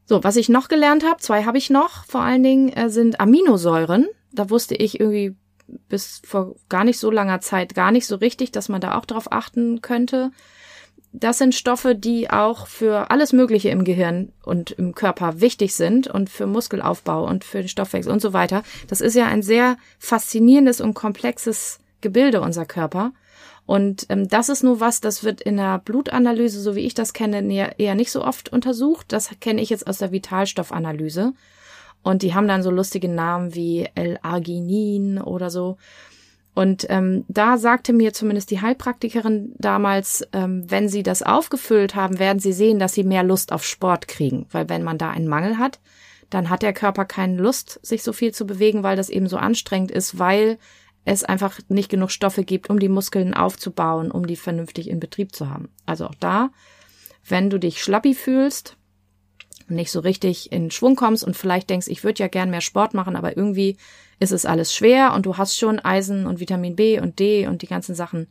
So, 0.05 0.23
was 0.23 0.35
ich 0.35 0.49
noch 0.49 0.67
gelernt 0.67 1.03
habe, 1.03 1.19
zwei 1.19 1.45
habe 1.45 1.57
ich 1.57 1.69
noch, 1.69 2.05
vor 2.05 2.21
allen 2.21 2.43
Dingen 2.43 2.69
äh, 2.69 2.89
sind 2.89 3.19
Aminosäuren. 3.19 4.07
Da 4.31 4.49
wusste 4.49 4.75
ich 4.75 4.99
irgendwie 4.99 5.35
bis 5.89 6.21
vor 6.23 6.55
gar 6.69 6.83
nicht 6.83 6.99
so 6.99 7.09
langer 7.09 7.41
Zeit 7.41 7.73
gar 7.73 7.91
nicht 7.91 8.05
so 8.05 8.15
richtig, 8.17 8.51
dass 8.51 8.69
man 8.69 8.81
da 8.81 8.97
auch 8.97 9.05
drauf 9.05 9.31
achten 9.31 9.81
könnte. 9.81 10.31
Das 11.19 11.37
sind 11.37 11.55
Stoffe, 11.55 11.95
die 11.95 12.29
auch 12.29 12.67
für 12.67 13.09
alles 13.11 13.33
Mögliche 13.33 13.69
im 13.69 13.83
Gehirn 13.83 14.31
und 14.43 14.71
im 14.71 14.93
Körper 14.95 15.41
wichtig 15.41 15.75
sind 15.75 16.07
und 16.07 16.29
für 16.29 16.47
Muskelaufbau 16.47 17.25
und 17.25 17.43
für 17.43 17.59
den 17.59 17.69
Stoffwechsel 17.69 18.11
und 18.11 18.21
so 18.21 18.33
weiter. 18.33 18.63
Das 18.87 19.01
ist 19.01 19.15
ja 19.15 19.25
ein 19.25 19.41
sehr 19.41 19.77
faszinierendes 19.99 20.81
und 20.81 20.93
komplexes 20.93 21.79
Gebilde, 22.01 22.41
unser 22.41 22.65
Körper. 22.65 23.13
Und 23.65 24.05
ähm, 24.09 24.27
das 24.27 24.49
ist 24.49 24.63
nur 24.63 24.79
was, 24.79 25.01
das 25.01 25.23
wird 25.23 25.41
in 25.41 25.57
der 25.57 25.79
Blutanalyse, 25.79 26.61
so 26.61 26.75
wie 26.75 26.85
ich 26.85 26.93
das 26.93 27.13
kenne, 27.13 27.73
eher 27.79 27.95
nicht 27.95 28.11
so 28.11 28.23
oft 28.23 28.51
untersucht. 28.53 29.07
Das 29.09 29.31
kenne 29.39 29.61
ich 29.61 29.69
jetzt 29.69 29.87
aus 29.87 29.97
der 29.97 30.11
Vitalstoffanalyse. 30.11 31.33
Und 32.03 32.21
die 32.21 32.35
haben 32.35 32.47
dann 32.47 32.61
so 32.61 32.69
lustige 32.69 33.09
Namen 33.09 33.55
wie 33.55 33.89
L-Arginin 33.95 35.19
oder 35.19 35.49
so. 35.49 35.77
Und 36.55 36.87
ähm, 36.89 37.25
da 37.27 37.57
sagte 37.57 37.91
mir 37.91 38.13
zumindest 38.13 38.49
die 38.49 38.61
Heilpraktikerin 38.61 39.53
damals, 39.57 40.25
ähm, 40.31 40.63
wenn 40.67 40.87
sie 40.87 41.03
das 41.03 41.21
aufgefüllt 41.21 41.95
haben, 41.95 42.17
werden 42.17 42.39
sie 42.39 42.53
sehen, 42.53 42.79
dass 42.79 42.93
sie 42.93 43.03
mehr 43.03 43.23
Lust 43.23 43.51
auf 43.51 43.65
Sport 43.65 44.07
kriegen. 44.07 44.47
Weil 44.51 44.69
wenn 44.69 44.81
man 44.81 44.97
da 44.97 45.11
einen 45.11 45.27
Mangel 45.27 45.57
hat, 45.57 45.81
dann 46.29 46.49
hat 46.49 46.61
der 46.61 46.71
Körper 46.71 47.03
keine 47.03 47.41
Lust, 47.41 47.79
sich 47.85 48.03
so 48.03 48.13
viel 48.13 48.33
zu 48.33 48.47
bewegen, 48.47 48.83
weil 48.83 48.95
das 48.95 49.09
eben 49.09 49.27
so 49.27 49.35
anstrengend 49.35 49.91
ist, 49.91 50.17
weil 50.17 50.57
es 51.03 51.25
einfach 51.25 51.59
nicht 51.67 51.89
genug 51.89 52.09
Stoffe 52.09 52.45
gibt, 52.45 52.69
um 52.69 52.79
die 52.79 52.89
Muskeln 52.89 53.33
aufzubauen, 53.33 54.09
um 54.09 54.25
die 54.25 54.37
vernünftig 54.37 54.89
in 54.89 55.01
Betrieb 55.01 55.35
zu 55.35 55.49
haben. 55.49 55.67
Also 55.85 56.07
auch 56.07 56.15
da, 56.15 56.51
wenn 57.27 57.49
du 57.49 57.59
dich 57.59 57.83
schlappi 57.83 58.15
fühlst, 58.15 58.77
nicht 59.67 59.91
so 59.91 59.99
richtig 59.99 60.53
in 60.53 60.71
Schwung 60.71 60.95
kommst 60.95 61.23
und 61.23 61.35
vielleicht 61.35 61.69
denkst, 61.69 61.87
ich 61.89 62.03
würde 62.03 62.23
ja 62.23 62.27
gern 62.27 62.49
mehr 62.49 62.61
Sport 62.61 62.93
machen, 62.93 63.15
aber 63.15 63.35
irgendwie 63.35 63.77
ist 64.19 64.31
es 64.31 64.45
alles 64.45 64.73
schwer 64.73 65.13
und 65.13 65.25
du 65.25 65.37
hast 65.37 65.57
schon 65.57 65.79
Eisen 65.79 66.25
und 66.25 66.39
Vitamin 66.39 66.75
B 66.75 66.99
und 66.99 67.19
D 67.19 67.47
und 67.47 67.61
die 67.61 67.67
ganzen 67.67 67.95
Sachen 67.95 68.27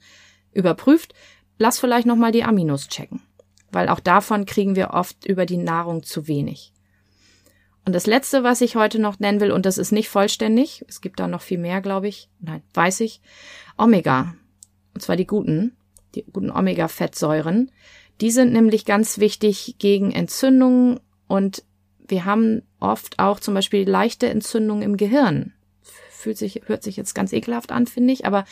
überprüft, 0.53 1.15
lass 1.59 1.79
vielleicht 1.79 2.07
nochmal 2.07 2.33
die 2.33 2.45
Aminos 2.45 2.89
checken. 2.89 3.23
Weil 3.71 3.89
auch 3.89 4.01
davon 4.01 4.47
kriegen 4.47 4.77
wir 4.77 4.91
oft 4.91 5.27
über 5.27 5.47
die 5.47 5.57
Nahrung 5.57 6.03
zu 6.03 6.29
wenig. 6.29 6.73
Und 7.85 7.95
das 7.95 8.07
letzte, 8.07 8.45
was 8.45 8.61
ich 8.61 8.77
heute 8.77 8.99
noch 8.99 9.19
nennen 9.19 9.41
will, 9.41 9.53
und 9.53 9.67
das 9.67 9.77
ist 9.77 9.93
nicht 9.93 10.09
vollständig, 10.09 10.85
es 10.89 11.01
gibt 11.01 11.21
da 11.21 11.29
noch 11.29 11.43
viel 11.43 11.59
mehr, 11.59 11.83
glaube 11.83 12.09
ich, 12.09 12.31
nein, 12.41 12.63
weiß 12.73 13.01
ich, 13.01 13.21
Omega. 13.77 14.35
Und 14.95 15.03
zwar 15.03 15.17
die 15.17 15.27
guten, 15.27 15.77
die 16.15 16.25
guten 16.33 16.51
Omega-Fettsäuren. 16.51 17.71
Die 18.21 18.31
sind 18.31 18.53
nämlich 18.53 18.87
ganz 18.87 19.19
wichtig 19.19 19.77
gegen 19.79 20.13
Entzündungen 20.13 21.01
und 21.27 21.65
wir 22.07 22.25
haben 22.25 22.63
oft 22.81 23.19
auch 23.19 23.41
zum 23.41 23.55
Beispiel 23.55 23.89
leichte 23.89 24.29
Entzündungen 24.29 24.83
im 24.83 24.97
Gehirn 24.97 25.53
fühlt 26.25 26.39
sich, 26.39 26.63
hört 26.67 26.83
sich 26.83 26.97
jetzt 26.97 27.15
ganz 27.15 27.33
ekelhaft 27.33 27.71
an, 27.71 27.87
finde 27.87 28.13
ich. 28.13 28.27
Aber 28.27 28.45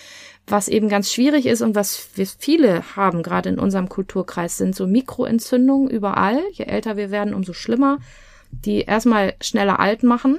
was 0.47 0.69
eben 0.69 0.89
ganz 0.89 1.11
schwierig 1.11 1.47
ist 1.47 1.63
und 1.63 1.75
was 1.75 2.11
wir 2.15 2.27
viele 2.27 2.97
haben, 2.97 3.23
gerade 3.23 3.49
in 3.49 3.59
unserem 3.59 3.89
Kulturkreis, 3.89 4.59
sind 4.59 4.77
so 4.77 4.87
Mikroentzündungen 4.87 5.91
überall. 5.91 6.41
Je 6.53 6.67
älter 6.67 6.97
wir 6.97 7.11
werden, 7.11 7.35
umso 7.35 7.55
schlimmer. 7.55 7.99
Die 8.51 8.83
erstmal 8.83 9.35
schneller 9.41 9.81
alt 9.81 10.03
machen, 10.03 10.39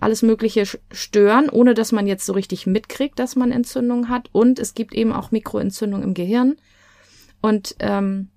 alles 0.00 0.22
Mögliche 0.22 0.64
stören, 0.90 1.48
ohne 1.48 1.74
dass 1.74 1.92
man 1.92 2.08
jetzt 2.08 2.26
so 2.26 2.32
richtig 2.32 2.66
mitkriegt, 2.66 3.20
dass 3.20 3.36
man 3.36 3.52
Entzündungen 3.52 4.08
hat. 4.08 4.28
Und 4.32 4.58
es 4.58 4.74
gibt 4.74 4.92
eben 4.92 5.12
auch 5.12 5.30
Mikroentzündungen 5.30 6.08
im 6.08 6.14
Gehirn. 6.14 6.56
Und 7.40 7.76
ähm, 7.78 8.30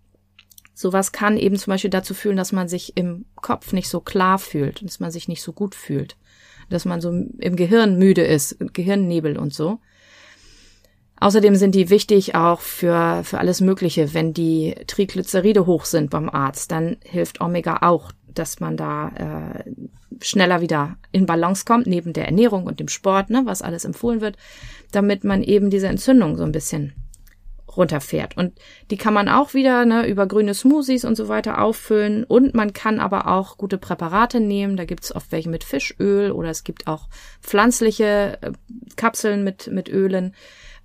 sowas 0.75 1.11
kann 1.11 1.37
eben 1.37 1.55
zum 1.55 1.71
Beispiel 1.71 1.89
dazu 1.89 2.13
führen, 2.13 2.37
dass 2.37 2.51
man 2.51 2.67
sich 2.67 2.95
im 2.95 3.25
Kopf 3.35 3.73
nicht 3.73 3.89
so 3.89 3.99
klar 3.99 4.37
fühlt, 4.37 4.85
dass 4.85 4.99
man 4.99 5.09
sich 5.09 5.27
nicht 5.27 5.41
so 5.41 5.51
gut 5.51 5.73
fühlt 5.73 6.15
dass 6.69 6.85
man 6.85 7.01
so 7.01 7.09
im 7.11 7.55
Gehirn 7.55 7.97
müde 7.97 8.23
ist, 8.23 8.57
Gehirnnebel 8.73 9.37
und 9.37 9.53
so. 9.53 9.79
Außerdem 11.21 11.55
sind 11.55 11.75
die 11.75 11.89
wichtig 11.89 12.35
auch 12.35 12.61
für, 12.61 13.23
für 13.23 13.39
alles 13.39 13.59
Mögliche. 13.59 14.13
Wenn 14.13 14.33
die 14.33 14.75
Triglyceride 14.87 15.65
hoch 15.65 15.83
sind 15.85 16.09
beim 16.09 16.29
Arzt, 16.29 16.71
dann 16.71 16.97
hilft 17.03 17.41
Omega 17.41 17.79
auch, 17.81 18.13
dass 18.33 18.61
man 18.61 18.77
da 18.77 19.09
äh, 19.65 19.71
schneller 20.21 20.61
wieder 20.61 20.97
in 21.11 21.25
Balance 21.25 21.65
kommt, 21.65 21.87
neben 21.87 22.13
der 22.13 22.25
Ernährung 22.25 22.65
und 22.65 22.79
dem 22.79 22.87
Sport, 22.87 23.29
ne, 23.29 23.41
was 23.45 23.61
alles 23.61 23.83
empfohlen 23.83 24.21
wird, 24.21 24.37
damit 24.91 25.25
man 25.25 25.43
eben 25.43 25.69
diese 25.69 25.87
Entzündung 25.87 26.37
so 26.37 26.43
ein 26.43 26.51
bisschen 26.53 26.93
runterfährt. 27.75 28.37
Und 28.37 28.59
die 28.91 28.97
kann 28.97 29.13
man 29.13 29.29
auch 29.29 29.53
wieder 29.53 29.85
ne, 29.85 30.07
über 30.07 30.27
grüne 30.27 30.53
Smoothies 30.53 31.05
und 31.05 31.15
so 31.15 31.27
weiter 31.27 31.61
auffüllen. 31.61 32.23
Und 32.23 32.53
man 32.53 32.73
kann 32.73 32.99
aber 32.99 33.27
auch 33.27 33.57
gute 33.57 33.77
Präparate 33.77 34.39
nehmen. 34.39 34.77
Da 34.77 34.85
gibt's 34.85 35.13
oft 35.15 35.31
welche 35.31 35.49
mit 35.49 35.63
Fischöl 35.63 36.31
oder 36.31 36.49
es 36.49 36.63
gibt 36.63 36.87
auch 36.87 37.07
pflanzliche 37.41 38.37
äh, 38.41 38.51
Kapseln 38.95 39.43
mit, 39.43 39.67
mit 39.67 39.89
Ölen, 39.89 40.33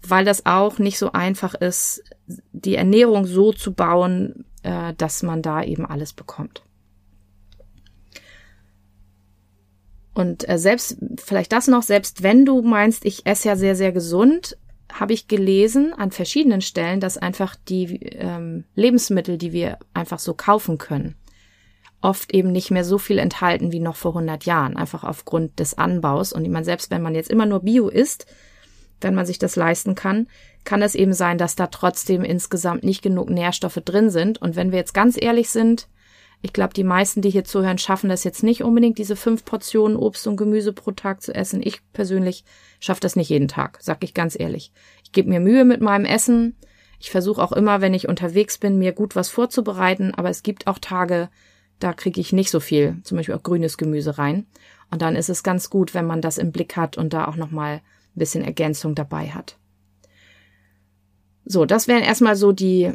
weil 0.07 0.25
das 0.25 0.47
auch 0.47 0.79
nicht 0.79 0.99
so 0.99 1.13
einfach 1.13 1.55
ist, 1.55 2.03
die 2.53 2.77
Ernährung 2.77 3.27
so 3.27 3.53
zu 3.53 3.73
bauen, 3.73 4.45
äh, 4.63 4.95
dass 4.95 5.23
man 5.23 5.43
da 5.43 5.63
eben 5.63 5.87
alles 5.87 6.13
bekommt. 6.13 6.63
Und 10.15 10.49
äh, 10.49 10.59
selbst, 10.59 10.97
vielleicht 11.17 11.53
das 11.53 11.67
noch, 11.67 11.83
selbst 11.83 12.23
wenn 12.23 12.45
du 12.45 12.63
meinst, 12.63 13.05
ich 13.05 13.27
esse 13.27 13.49
ja 13.49 13.57
sehr, 13.57 13.75
sehr 13.75 13.91
gesund, 13.91 14.57
habe 14.95 15.13
ich 15.13 15.27
gelesen 15.27 15.93
an 15.93 16.13
verschiedenen 16.13 16.61
Stellen, 16.61 17.01
dass 17.01 17.19
einfach 17.19 17.57
die 17.69 17.97
ähm, 17.97 18.65
Lebensmittel, 18.77 19.39
die 19.39 19.53
wir 19.53 19.79
einfach 19.93 20.21
so 20.21 20.35
kaufen 20.35 20.79
können, 20.79 21.17
oft 22.01 22.33
eben 22.33 22.53
nicht 22.53 22.71
mehr 22.71 22.85
so 22.85 22.99
viel 22.99 23.19
enthalten 23.19 23.73
wie 23.73 23.81
noch 23.81 23.97
vor 23.97 24.13
100 24.13 24.45
Jahren, 24.45 24.77
einfach 24.77 25.03
aufgrund 25.03 25.59
des 25.59 25.77
Anbaus. 25.77 26.33
Und 26.33 26.45
ich 26.45 26.51
meine, 26.51 26.65
selbst 26.65 26.93
wenn 26.93 27.03
man 27.03 27.17
jetzt 27.17 27.31
immer 27.31 27.45
nur 27.45 27.61
Bio 27.61 27.89
isst, 27.89 28.27
wenn 29.01 29.17
man 29.17 29.27
sich 29.27 29.39
das 29.39 29.57
leisten 29.57 29.97
kann, 29.97 30.29
kann 30.63 30.81
es 30.81 30.95
eben 30.95 31.13
sein, 31.13 31.39
dass 31.39 31.57
da 31.57 31.67
trotzdem 31.67 32.23
insgesamt 32.23 32.85
nicht 32.85 33.03
genug 33.03 33.31
Nährstoffe 33.31 33.81
drin 33.85 34.11
sind. 34.11 34.41
Und 34.41 34.55
wenn 34.55 34.71
wir 34.71 34.79
jetzt 34.79 34.95
ganz 34.95 35.21
ehrlich 35.21 35.51
sind, 35.51 35.89
ich 36.45 36.53
glaube, 36.53 36.75
die 36.75 36.85
meisten, 36.85 37.23
die 37.23 37.31
hier 37.31 37.45
zuhören, 37.45 37.79
schaffen 37.79 38.11
das 38.11 38.23
jetzt 38.23 38.43
nicht 38.43 38.63
unbedingt, 38.63 38.99
diese 38.99 39.17
fünf 39.17 39.47
Portionen 39.47 39.97
Obst 39.97 40.27
und 40.27 40.37
Gemüse 40.37 40.75
pro 40.75 40.91
Tag 40.91 41.23
zu 41.23 41.35
essen. 41.35 41.63
Ich 41.65 41.81
persönlich 41.95 42.45
schaffe 42.81 43.01
das 43.01 43.17
nicht 43.17 43.31
jeden 43.31 43.49
Tag, 43.49 43.79
sag 43.81 44.05
ich 44.05 44.13
ganz 44.13 44.39
ehrlich. 44.39 44.71
Ich 45.03 45.13
gebe 45.13 45.31
mir 45.31 45.41
Mühe 45.41 45.65
mit 45.65 45.81
meinem 45.81 46.05
Essen. 46.05 46.55
Ich 47.01 47.11
versuche 47.11 47.43
auch 47.43 47.53
immer, 47.53 47.81
wenn 47.81 47.95
ich 47.95 48.11
unterwegs 48.11 48.59
bin, 48.59 48.79
mir 48.79 48.93
gut 48.93 49.17
was 49.17 49.31
vorzubereiten, 49.31 50.13
aber 50.15 50.29
es 50.29 50.43
gibt 50.43 50.67
auch 50.67 50.79
Tage, 50.79 51.31
da 51.79 51.95
kriege 51.95 52.21
ich 52.21 52.35
nicht 52.35 52.51
so 52.51 52.61
viel, 52.61 52.99
zum 53.05 53.17
Beispiel 53.17 53.37
auch 53.37 53.43
grünes 53.43 53.79
Gemüse 53.79 54.19
rein. 54.19 54.47
Und 54.91 55.01
dann 55.01 55.17
ist 55.17 55.31
es 55.31 55.45
ganz 55.45 55.71
gut, 55.71 55.95
wenn 55.95 56.05
man 56.05 56.21
das 56.21 56.37
im 56.37 56.53
Blick 56.53 56.77
hat 56.77 56.99
und 56.99 57.15
da 57.15 57.27
auch 57.27 57.37
nochmal 57.37 57.77
ein 57.77 58.19
bisschen 58.19 58.45
Ergänzung 58.45 58.95
dabei 58.95 59.31
hat. 59.31 59.57
So, 61.47 61.65
das 61.65 61.89
wären 61.89 62.03
erstmal 62.03 62.37
so 62.37 62.53
die 62.53 62.93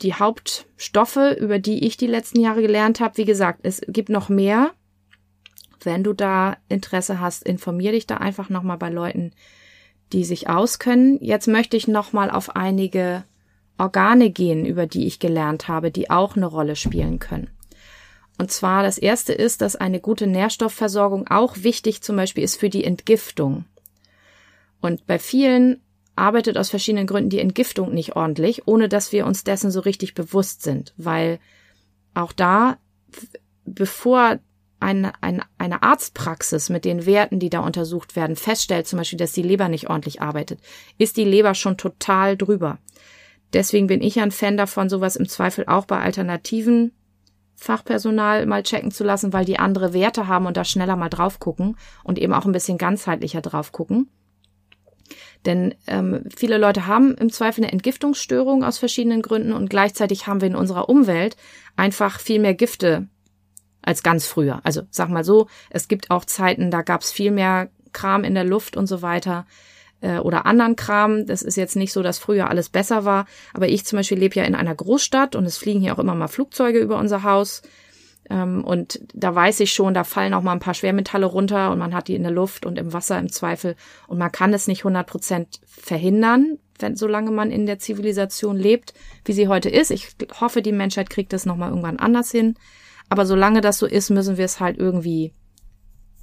die 0.00 0.14
Hauptstoffe, 0.14 1.36
über 1.38 1.58
die 1.58 1.86
ich 1.86 1.96
die 1.96 2.06
letzten 2.06 2.40
Jahre 2.40 2.62
gelernt 2.62 3.00
habe. 3.00 3.16
Wie 3.16 3.24
gesagt, 3.24 3.60
es 3.62 3.80
gibt 3.86 4.08
noch 4.08 4.28
mehr. 4.28 4.72
Wenn 5.82 6.04
du 6.04 6.12
da 6.12 6.56
Interesse 6.68 7.20
hast, 7.20 7.42
informier 7.42 7.92
dich 7.92 8.06
da 8.06 8.16
einfach 8.16 8.48
nochmal 8.48 8.78
bei 8.78 8.88
Leuten, 8.88 9.32
die 10.12 10.24
sich 10.24 10.48
auskennen. 10.48 11.18
Jetzt 11.20 11.48
möchte 11.48 11.76
ich 11.76 11.88
nochmal 11.88 12.30
auf 12.30 12.54
einige 12.54 13.24
Organe 13.78 14.30
gehen, 14.30 14.64
über 14.64 14.86
die 14.86 15.06
ich 15.06 15.18
gelernt 15.18 15.68
habe, 15.68 15.90
die 15.90 16.10
auch 16.10 16.36
eine 16.36 16.46
Rolle 16.46 16.76
spielen 16.76 17.18
können. 17.18 17.50
Und 18.38 18.50
zwar 18.50 18.82
das 18.82 18.98
erste 18.98 19.32
ist, 19.32 19.60
dass 19.60 19.76
eine 19.76 20.00
gute 20.00 20.26
Nährstoffversorgung 20.26 21.28
auch 21.28 21.56
wichtig 21.58 22.02
zum 22.02 22.16
Beispiel 22.16 22.44
ist 22.44 22.56
für 22.56 22.70
die 22.70 22.84
Entgiftung. 22.84 23.64
Und 24.80 25.06
bei 25.06 25.18
vielen 25.18 25.80
arbeitet 26.16 26.58
aus 26.58 26.70
verschiedenen 26.70 27.06
Gründen 27.06 27.30
die 27.30 27.40
Entgiftung 27.40 27.92
nicht 27.92 28.16
ordentlich, 28.16 28.66
ohne 28.66 28.88
dass 28.88 29.12
wir 29.12 29.26
uns 29.26 29.44
dessen 29.44 29.70
so 29.70 29.80
richtig 29.80 30.14
bewusst 30.14 30.62
sind, 30.62 30.92
weil 30.96 31.38
auch 32.14 32.32
da, 32.32 32.78
bevor 33.64 34.38
eine, 34.80 35.12
eine, 35.22 35.44
eine 35.58 35.82
Arztpraxis 35.82 36.68
mit 36.68 36.84
den 36.84 37.06
Werten, 37.06 37.38
die 37.38 37.50
da 37.50 37.60
untersucht 37.60 38.16
werden, 38.16 38.36
feststellt 38.36 38.86
zum 38.86 38.98
Beispiel, 38.98 39.18
dass 39.18 39.32
die 39.32 39.42
Leber 39.42 39.68
nicht 39.68 39.88
ordentlich 39.88 40.20
arbeitet, 40.20 40.60
ist 40.98 41.16
die 41.16 41.24
Leber 41.24 41.54
schon 41.54 41.76
total 41.76 42.36
drüber. 42.36 42.78
Deswegen 43.52 43.86
bin 43.86 44.02
ich 44.02 44.20
ein 44.20 44.30
Fan 44.30 44.56
davon, 44.56 44.88
sowas 44.88 45.16
im 45.16 45.28
Zweifel 45.28 45.66
auch 45.66 45.84
bei 45.84 46.00
alternativen 46.00 46.92
Fachpersonal 47.54 48.44
mal 48.46 48.64
checken 48.64 48.90
zu 48.90 49.04
lassen, 49.04 49.32
weil 49.32 49.44
die 49.44 49.58
andere 49.58 49.92
Werte 49.92 50.26
haben 50.26 50.46
und 50.46 50.56
da 50.56 50.64
schneller 50.64 50.96
mal 50.96 51.10
drauf 51.10 51.38
gucken 51.38 51.76
und 52.02 52.18
eben 52.18 52.32
auch 52.32 52.44
ein 52.44 52.52
bisschen 52.52 52.76
ganzheitlicher 52.76 53.40
drauf 53.40 53.70
gucken. 53.70 54.08
Denn 55.46 55.74
ähm, 55.86 56.24
viele 56.34 56.58
Leute 56.58 56.86
haben 56.86 57.14
im 57.14 57.30
Zweifel 57.30 57.62
eine 57.62 57.72
Entgiftungsstörung 57.72 58.64
aus 58.64 58.78
verschiedenen 58.78 59.22
Gründen 59.22 59.52
und 59.52 59.68
gleichzeitig 59.68 60.26
haben 60.26 60.40
wir 60.40 60.48
in 60.48 60.56
unserer 60.56 60.88
Umwelt 60.88 61.36
einfach 61.76 62.20
viel 62.20 62.38
mehr 62.38 62.54
Gifte 62.54 63.08
als 63.82 64.02
ganz 64.02 64.26
früher. 64.26 64.60
Also 64.62 64.82
sag 64.90 65.08
mal 65.08 65.24
so, 65.24 65.48
es 65.70 65.88
gibt 65.88 66.10
auch 66.10 66.24
Zeiten, 66.24 66.70
da 66.70 66.82
gab 66.82 67.02
es 67.02 67.10
viel 67.10 67.32
mehr 67.32 67.70
Kram 67.92 68.24
in 68.24 68.34
der 68.34 68.44
Luft 68.44 68.76
und 68.76 68.86
so 68.86 69.02
weiter 69.02 69.46
äh, 70.00 70.18
oder 70.18 70.46
anderen 70.46 70.76
Kram. 70.76 71.26
Das 71.26 71.42
ist 71.42 71.56
jetzt 71.56 71.76
nicht 71.76 71.92
so, 71.92 72.02
dass 72.02 72.18
früher 72.18 72.48
alles 72.48 72.68
besser 72.68 73.04
war. 73.04 73.26
Aber 73.52 73.68
ich 73.68 73.84
zum 73.84 73.98
Beispiel 73.98 74.18
lebe 74.18 74.36
ja 74.36 74.44
in 74.44 74.54
einer 74.54 74.74
Großstadt 74.74 75.34
und 75.34 75.44
es 75.46 75.58
fliegen 75.58 75.80
hier 75.80 75.94
auch 75.94 75.98
immer 75.98 76.14
mal 76.14 76.28
Flugzeuge 76.28 76.78
über 76.78 76.98
unser 76.98 77.22
Haus. 77.22 77.62
Ähm, 78.32 78.64
und 78.64 79.00
da 79.12 79.34
weiß 79.34 79.60
ich 79.60 79.72
schon, 79.72 79.92
da 79.92 80.04
fallen 80.04 80.32
auch 80.32 80.42
mal 80.42 80.52
ein 80.52 80.60
paar 80.60 80.72
Schwermetalle 80.72 81.26
runter 81.26 81.70
und 81.70 81.78
man 81.78 81.94
hat 81.94 82.08
die 82.08 82.14
in 82.14 82.22
der 82.22 82.32
Luft 82.32 82.64
und 82.64 82.78
im 82.78 82.94
Wasser 82.94 83.18
im 83.18 83.30
Zweifel. 83.30 83.76
Und 84.08 84.18
man 84.18 84.32
kann 84.32 84.54
es 84.54 84.66
nicht 84.66 84.80
100 84.80 85.06
Prozent 85.06 85.60
verhindern, 85.66 86.58
wenn, 86.78 86.96
solange 86.96 87.30
man 87.30 87.50
in 87.50 87.66
der 87.66 87.78
Zivilisation 87.78 88.56
lebt, 88.56 88.94
wie 89.26 89.34
sie 89.34 89.48
heute 89.48 89.68
ist. 89.68 89.90
Ich 89.90 90.08
hoffe, 90.40 90.62
die 90.62 90.72
Menschheit 90.72 91.10
kriegt 91.10 91.34
das 91.34 91.44
nochmal 91.44 91.68
irgendwann 91.68 91.98
anders 91.98 92.30
hin. 92.30 92.54
Aber 93.10 93.26
solange 93.26 93.60
das 93.60 93.78
so 93.78 93.86
ist, 93.86 94.08
müssen 94.08 94.38
wir 94.38 94.46
es 94.46 94.60
halt 94.60 94.78
irgendwie 94.78 95.34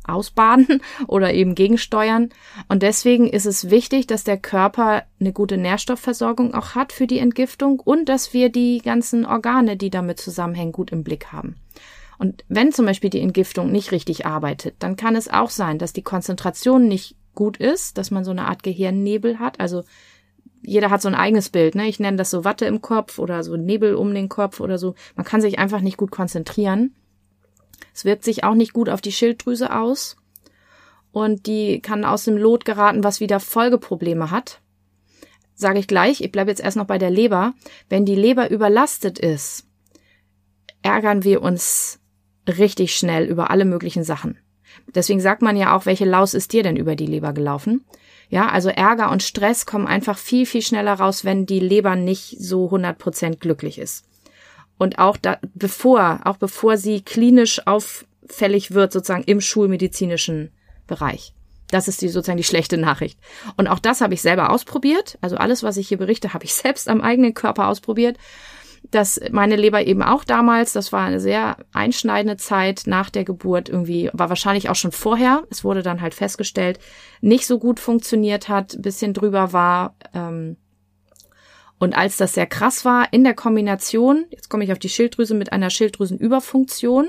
ausbaden 0.03 0.81
oder 1.07 1.31
eben 1.31 1.53
gegensteuern. 1.53 2.29
Und 2.69 2.81
deswegen 2.81 3.27
ist 3.27 3.45
es 3.45 3.69
wichtig, 3.69 4.07
dass 4.07 4.23
der 4.23 4.37
Körper 4.37 5.03
eine 5.19 5.31
gute 5.31 5.57
Nährstoffversorgung 5.57 6.55
auch 6.55 6.73
hat 6.73 6.91
für 6.91 7.05
die 7.05 7.19
Entgiftung 7.19 7.79
und 7.79 8.09
dass 8.09 8.33
wir 8.33 8.49
die 8.49 8.81
ganzen 8.83 9.27
Organe, 9.27 9.77
die 9.77 9.91
damit 9.91 10.19
zusammenhängen, 10.19 10.71
gut 10.71 10.91
im 10.91 11.03
Blick 11.03 11.27
haben. 11.27 11.55
Und 12.19 12.43
wenn 12.49 12.73
zum 12.73 12.85
Beispiel 12.85 13.09
die 13.09 13.21
Entgiftung 13.21 13.71
nicht 13.71 13.93
richtig 13.93 14.25
arbeitet, 14.25 14.75
dann 14.79 14.97
kann 14.97 15.15
es 15.15 15.29
auch 15.29 15.49
sein, 15.49 15.79
dass 15.79 15.93
die 15.93 16.03
Konzentration 16.03 16.87
nicht 16.87 17.15
gut 17.33 17.55
ist, 17.57 17.97
dass 17.97 18.11
man 18.11 18.25
so 18.25 18.31
eine 18.31 18.45
Art 18.45 18.61
Gehirnnebel 18.61 19.39
hat. 19.39 19.61
Also 19.61 19.83
jeder 20.61 20.89
hat 20.89 21.01
so 21.01 21.07
ein 21.07 21.15
eigenes 21.15 21.49
Bild, 21.49 21.75
ne? 21.75 21.87
Ich 21.87 21.97
nenne 22.01 22.17
das 22.17 22.29
so 22.29 22.43
Watte 22.43 22.65
im 22.65 22.81
Kopf 22.81 23.19
oder 23.19 23.41
so 23.41 23.55
Nebel 23.55 23.95
um 23.95 24.13
den 24.13 24.27
Kopf 24.27 24.59
oder 24.59 24.77
so. 24.77 24.95
Man 25.15 25.25
kann 25.25 25.39
sich 25.39 25.59
einfach 25.59 25.79
nicht 25.79 25.95
gut 25.95 26.11
konzentrieren. 26.11 26.93
Es 27.93 28.03
wirkt 28.03 28.25
sich 28.25 28.43
auch 28.43 28.53
nicht 28.53 28.73
gut 28.73 28.89
auf 28.89 28.99
die 28.99 29.13
Schilddrüse 29.13 29.73
aus. 29.73 30.17
Und 31.13 31.47
die 31.47 31.79
kann 31.79 32.03
aus 32.03 32.25
dem 32.25 32.35
Lot 32.35 32.65
geraten, 32.65 33.05
was 33.05 33.21
wieder 33.21 33.39
Folgeprobleme 33.39 34.29
hat. 34.29 34.59
Sage 35.55 35.79
ich 35.79 35.87
gleich, 35.87 36.19
ich 36.19 36.33
bleibe 36.33 36.51
jetzt 36.51 36.61
erst 36.61 36.75
noch 36.75 36.85
bei 36.85 36.97
der 36.97 37.09
Leber. 37.09 37.53
Wenn 37.87 38.05
die 38.05 38.15
Leber 38.15 38.51
überlastet 38.51 39.19
ist, 39.19 39.65
ärgern 40.81 41.23
wir 41.23 41.41
uns 41.41 41.99
richtig 42.57 42.95
schnell 42.95 43.25
über 43.25 43.49
alle 43.51 43.65
möglichen 43.65 44.03
Sachen. 44.03 44.37
Deswegen 44.93 45.19
sagt 45.19 45.41
man 45.41 45.55
ja 45.55 45.75
auch, 45.75 45.85
welche 45.85 46.05
Laus 46.05 46.33
ist 46.33 46.53
dir 46.53 46.63
denn 46.63 46.75
über 46.75 46.95
die 46.95 47.05
Leber 47.05 47.33
gelaufen? 47.33 47.85
Ja, 48.29 48.49
also 48.49 48.69
Ärger 48.69 49.11
und 49.11 49.23
Stress 49.23 49.65
kommen 49.65 49.87
einfach 49.87 50.17
viel, 50.17 50.45
viel 50.45 50.61
schneller 50.61 50.93
raus, 50.93 51.25
wenn 51.25 51.45
die 51.45 51.59
Leber 51.59 51.95
nicht 51.95 52.35
so 52.39 52.69
100% 52.69 53.37
glücklich 53.37 53.79
ist. 53.79 54.05
Und 54.77 54.99
auch 54.99 55.17
da, 55.17 55.39
bevor, 55.53 56.21
auch 56.23 56.37
bevor 56.37 56.77
sie 56.77 57.01
klinisch 57.01 57.65
auffällig 57.65 58.71
wird, 58.71 58.93
sozusagen 58.93 59.23
im 59.23 59.41
schulmedizinischen 59.41 60.51
Bereich. 60.87 61.33
Das 61.71 61.87
ist 61.87 62.01
die 62.01 62.09
sozusagen 62.09 62.37
die 62.37 62.43
schlechte 62.43 62.77
Nachricht. 62.77 63.19
Und 63.57 63.67
auch 63.67 63.79
das 63.79 64.01
habe 64.01 64.13
ich 64.13 64.21
selber 64.21 64.51
ausprobiert. 64.51 65.17
Also 65.21 65.37
alles, 65.37 65.61
was 65.61 65.77
ich 65.77 65.87
hier 65.87 65.97
berichte, 65.97 66.33
habe 66.33 66.45
ich 66.45 66.53
selbst 66.55 66.87
am 66.87 67.01
eigenen 67.01 67.33
Körper 67.33 67.67
ausprobiert 67.67 68.17
dass 68.91 69.19
meine 69.31 69.55
Leber 69.55 69.85
eben 69.85 70.01
auch 70.01 70.23
damals, 70.23 70.73
das 70.73 70.91
war 70.91 71.05
eine 71.05 71.19
sehr 71.19 71.57
einschneidende 71.73 72.37
Zeit 72.37 72.83
nach 72.85 73.09
der 73.09 73.23
Geburt 73.23 73.69
irgendwie, 73.69 74.09
war 74.13 74.29
wahrscheinlich 74.29 74.69
auch 74.69 74.75
schon 74.75 74.91
vorher, 74.91 75.43
es 75.49 75.63
wurde 75.63 75.83
dann 75.83 76.01
halt 76.01 76.13
festgestellt, 76.13 76.79
nicht 77.21 77.45
so 77.45 77.59
gut 77.59 77.79
funktioniert 77.79 78.49
hat, 78.49 78.81
bisschen 78.81 79.13
drüber 79.13 79.53
war. 79.53 79.95
Ähm, 80.13 80.57
und 81.77 81.95
als 81.95 82.17
das 82.17 82.33
sehr 82.33 82.47
krass 82.47 82.83
war, 82.83 83.13
in 83.13 83.23
der 83.23 83.33
Kombination, 83.33 84.25
jetzt 84.31 84.49
komme 84.49 84.63
ich 84.63 84.71
auf 84.71 84.79
die 84.79 84.89
Schilddrüse 84.89 85.33
mit 85.33 85.53
einer 85.53 85.69
Schilddrüsenüberfunktion, 85.69 87.07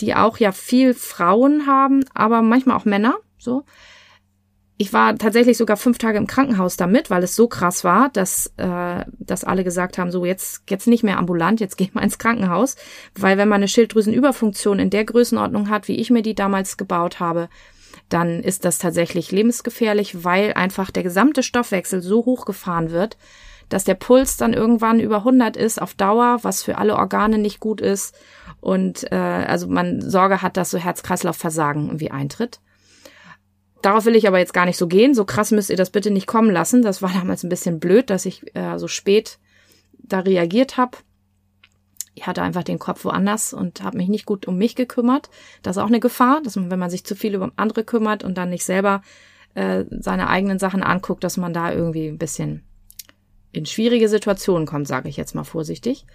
die 0.00 0.14
auch 0.14 0.38
ja 0.38 0.52
viel 0.52 0.94
Frauen 0.94 1.66
haben, 1.66 2.04
aber 2.14 2.42
manchmal 2.42 2.76
auch 2.76 2.84
Männer, 2.84 3.16
so, 3.38 3.64
ich 4.82 4.92
war 4.92 5.16
tatsächlich 5.16 5.56
sogar 5.56 5.76
fünf 5.76 5.98
Tage 5.98 6.18
im 6.18 6.26
Krankenhaus 6.26 6.76
damit, 6.76 7.08
weil 7.08 7.22
es 7.22 7.36
so 7.36 7.46
krass 7.46 7.84
war, 7.84 8.08
dass, 8.08 8.52
äh, 8.56 9.04
dass 9.20 9.44
alle 9.44 9.62
gesagt 9.62 9.96
haben, 9.96 10.10
so 10.10 10.24
jetzt, 10.24 10.64
jetzt 10.68 10.88
nicht 10.88 11.04
mehr 11.04 11.18
ambulant, 11.18 11.60
jetzt 11.60 11.76
geh 11.76 11.88
mal 11.92 12.02
ins 12.02 12.18
Krankenhaus. 12.18 12.74
Weil 13.14 13.38
wenn 13.38 13.48
man 13.48 13.60
eine 13.60 13.68
Schilddrüsenüberfunktion 13.68 14.80
in 14.80 14.90
der 14.90 15.04
Größenordnung 15.04 15.70
hat, 15.70 15.86
wie 15.86 16.00
ich 16.00 16.10
mir 16.10 16.22
die 16.22 16.34
damals 16.34 16.76
gebaut 16.76 17.20
habe, 17.20 17.48
dann 18.08 18.42
ist 18.42 18.64
das 18.64 18.78
tatsächlich 18.78 19.30
lebensgefährlich, 19.30 20.24
weil 20.24 20.52
einfach 20.54 20.90
der 20.90 21.04
gesamte 21.04 21.44
Stoffwechsel 21.44 22.02
so 22.02 22.24
hochgefahren 22.24 22.90
wird, 22.90 23.16
dass 23.68 23.84
der 23.84 23.94
Puls 23.94 24.36
dann 24.36 24.52
irgendwann 24.52 24.98
über 24.98 25.18
100 25.18 25.56
ist 25.56 25.80
auf 25.80 25.94
Dauer, 25.94 26.40
was 26.42 26.64
für 26.64 26.76
alle 26.76 26.96
Organe 26.96 27.38
nicht 27.38 27.60
gut 27.60 27.80
ist 27.80 28.16
und 28.60 29.12
äh, 29.12 29.14
also 29.14 29.68
man 29.68 30.00
Sorge 30.00 30.42
hat, 30.42 30.56
dass 30.56 30.70
so 30.70 30.78
Herz-Kreislauf-Versagen 30.78 31.86
irgendwie 31.86 32.10
eintritt. 32.10 32.58
Darauf 33.82 34.04
will 34.04 34.16
ich 34.16 34.28
aber 34.28 34.38
jetzt 34.38 34.54
gar 34.54 34.64
nicht 34.64 34.78
so 34.78 34.86
gehen. 34.86 35.14
So 35.14 35.24
krass 35.24 35.50
müsst 35.50 35.68
ihr 35.68 35.76
das 35.76 35.90
bitte 35.90 36.10
nicht 36.10 36.26
kommen 36.26 36.50
lassen. 36.50 36.82
Das 36.82 37.02
war 37.02 37.12
damals 37.12 37.42
ein 37.42 37.48
bisschen 37.48 37.80
blöd, 37.80 38.10
dass 38.10 38.24
ich 38.24 38.54
äh, 38.56 38.78
so 38.78 38.88
spät 38.88 39.38
da 39.98 40.20
reagiert 40.20 40.76
habe. 40.76 40.98
Ich 42.14 42.26
hatte 42.26 42.42
einfach 42.42 42.62
den 42.62 42.78
Kopf 42.78 43.04
woanders 43.04 43.52
und 43.54 43.82
habe 43.82 43.96
mich 43.96 44.08
nicht 44.08 44.26
gut 44.26 44.46
um 44.46 44.56
mich 44.58 44.76
gekümmert. 44.76 45.30
Das 45.62 45.76
ist 45.76 45.82
auch 45.82 45.88
eine 45.88 46.00
Gefahr, 46.00 46.40
dass 46.42 46.56
man, 46.56 46.70
wenn 46.70 46.78
man 46.78 46.90
sich 46.90 47.04
zu 47.04 47.16
viel 47.16 47.34
über 47.34 47.50
andere 47.56 47.84
kümmert 47.84 48.22
und 48.22 48.36
dann 48.36 48.50
nicht 48.50 48.64
selber 48.64 49.02
äh, 49.54 49.84
seine 49.90 50.28
eigenen 50.28 50.58
Sachen 50.58 50.82
anguckt, 50.82 51.24
dass 51.24 51.36
man 51.36 51.52
da 51.52 51.72
irgendwie 51.72 52.08
ein 52.08 52.18
bisschen 52.18 52.62
in 53.50 53.66
schwierige 53.66 54.08
Situationen 54.08 54.66
kommt, 54.66 54.88
sage 54.88 55.08
ich 55.08 55.16
jetzt 55.16 55.34
mal 55.34 55.44
vorsichtig. 55.44 56.06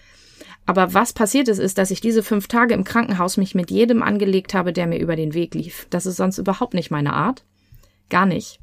Aber 0.65 0.93
was 0.93 1.13
passiert 1.13 1.47
ist, 1.47 1.59
ist, 1.59 1.77
dass 1.77 1.91
ich 1.91 2.01
diese 2.01 2.23
fünf 2.23 2.47
Tage 2.47 2.73
im 2.73 2.83
Krankenhaus 2.83 3.37
mich 3.37 3.55
mit 3.55 3.71
jedem 3.71 4.03
angelegt 4.03 4.53
habe, 4.53 4.73
der 4.73 4.87
mir 4.87 4.99
über 4.99 5.15
den 5.15 5.33
Weg 5.33 5.55
lief. 5.55 5.87
Das 5.89 6.05
ist 6.05 6.17
sonst 6.17 6.37
überhaupt 6.37 6.73
nicht 6.73 6.91
meine 6.91 7.13
Art. 7.13 7.43
Gar 8.09 8.25
nicht. 8.25 8.59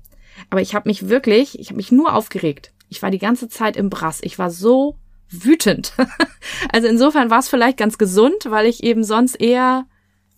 Aber 0.51 0.61
ich 0.61 0.75
habe 0.75 0.89
mich 0.89 1.09
wirklich, 1.09 1.59
ich 1.59 1.69
habe 1.69 1.77
mich 1.77 1.93
nur 1.93 2.15
aufgeregt. 2.15 2.73
Ich 2.89 3.03
war 3.03 3.11
die 3.11 3.19
ganze 3.19 3.49
Zeit 3.49 3.77
im 3.77 3.91
Brass. 3.91 4.21
Ich 4.23 4.39
war 4.39 4.51
so 4.51 4.97
wütend. 5.29 5.93
also 6.73 6.87
insofern 6.89 7.31
war 7.31 7.39
es 7.39 7.49
vielleicht 7.49 7.79
ganz 7.79 7.99
gesund, 7.99 8.47
weil 8.49 8.67
ich 8.67 8.83
eben 8.83 9.05
sonst 9.05 9.37
eher 9.37 9.87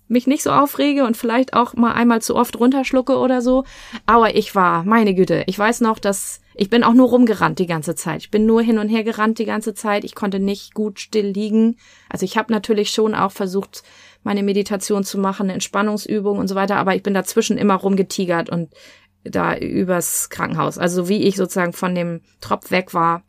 mich 0.09 0.27
nicht 0.27 0.43
so 0.43 0.51
aufrege 0.51 1.05
und 1.05 1.17
vielleicht 1.17 1.55
auch 1.55 1.75
mal 1.75 1.93
einmal 1.93 2.23
zu 2.23 2.37
oft 2.37 2.59
runterschlucke 2.59 3.19
oder 3.19 3.43
so. 3.43 3.65
Aber 4.07 4.37
ich 4.37 4.55
war, 4.55 4.85
meine 4.85 5.15
Güte, 5.15 5.45
ich 5.47 5.59
weiß 5.59 5.81
noch, 5.81 5.99
dass 5.99 6.41
ich 6.55 6.71
bin 6.71 6.85
auch 6.85 6.95
nur 6.95 7.09
rumgerannt 7.09 7.59
die 7.59 7.67
ganze 7.67 7.95
Zeit. 7.95 8.23
Ich 8.23 8.31
bin 8.31 8.47
nur 8.47 8.63
hin 8.63 8.79
und 8.79 8.89
her 8.89 9.05
gerannt 9.05 9.39
die 9.39 9.45
ganze 9.45 9.75
Zeit. 9.75 10.05
Ich 10.05 10.15
konnte 10.15 10.39
nicht 10.39 10.73
gut 10.75 11.01
still 11.01 11.27
liegen. 11.27 11.77
Also 12.09 12.25
ich 12.25 12.39
habe 12.39 12.53
natürlich 12.53 12.91
schon 12.91 13.15
auch 13.15 13.33
versucht, 13.33 13.83
meine 14.27 14.43
Meditation 14.43 15.05
zu 15.05 15.19
machen, 15.19 15.45
eine 15.45 15.53
Entspannungsübung 15.53 16.39
und 16.39 16.49
so 16.49 16.57
weiter, 16.57 16.79
aber 16.79 16.97
ich 16.97 17.05
bin 17.05 17.15
dazwischen 17.15 17.59
immer 17.59 17.75
rumgetigert 17.75 18.51
und 18.51 18.75
da 19.23 19.57
übers 19.57 20.31
Krankenhaus. 20.31 20.79
Also 20.79 21.09
wie 21.09 21.23
ich 21.23 21.37
sozusagen 21.37 21.73
von 21.73 21.95
dem 21.95 22.23
Tropf 22.41 22.73
weg 22.73 22.93
war 22.93 23.23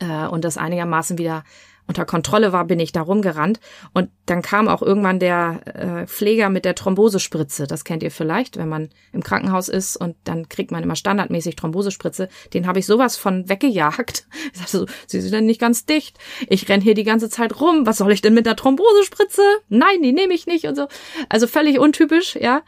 äh, 0.00 0.26
und 0.26 0.44
das 0.44 0.56
einigermaßen 0.56 1.18
wieder 1.18 1.44
unter 1.88 2.04
Kontrolle 2.04 2.52
war, 2.52 2.66
bin 2.66 2.78
ich 2.78 2.92
da 2.92 3.00
rumgerannt. 3.00 3.60
Und 3.94 4.10
dann 4.26 4.42
kam 4.42 4.68
auch 4.68 4.82
irgendwann 4.82 5.18
der 5.18 5.60
äh, 5.64 6.06
Pfleger 6.06 6.50
mit 6.50 6.66
der 6.66 6.74
Thrombosespritze. 6.74 7.66
Das 7.66 7.84
kennt 7.84 8.02
ihr 8.02 8.10
vielleicht, 8.10 8.58
wenn 8.58 8.68
man 8.68 8.90
im 9.12 9.24
Krankenhaus 9.24 9.68
ist 9.68 9.96
und 9.96 10.14
dann 10.24 10.50
kriegt 10.50 10.70
man 10.70 10.82
immer 10.82 10.96
standardmäßig 10.96 11.56
Thrombosespritze. 11.56 12.28
Den 12.52 12.66
habe 12.66 12.78
ich 12.78 12.86
sowas 12.86 13.16
von 13.16 13.48
weggejagt. 13.48 14.26
Ich 14.52 14.60
sagte 14.60 14.78
so, 14.78 14.86
sie 15.06 15.20
sind 15.20 15.32
denn 15.32 15.46
nicht 15.46 15.60
ganz 15.60 15.84
dicht. 15.84 16.18
Ich 16.48 16.68
renn 16.68 16.80
hier 16.80 16.94
die 16.94 17.04
ganze 17.04 17.28
Zeit 17.28 17.60
rum. 17.60 17.86
Was 17.86 17.98
soll 17.98 18.12
ich 18.12 18.22
denn 18.22 18.34
mit 18.34 18.46
der 18.46 18.56
Thrombosespritze? 18.56 19.42
Nein, 19.68 20.02
die 20.02 20.12
nehme 20.12 20.32
ich 20.32 20.46
nicht 20.46 20.66
und 20.66 20.74
so. 20.74 20.88
Also 21.28 21.46
völlig 21.46 21.78
untypisch, 21.78 22.36
ja. 22.36 22.62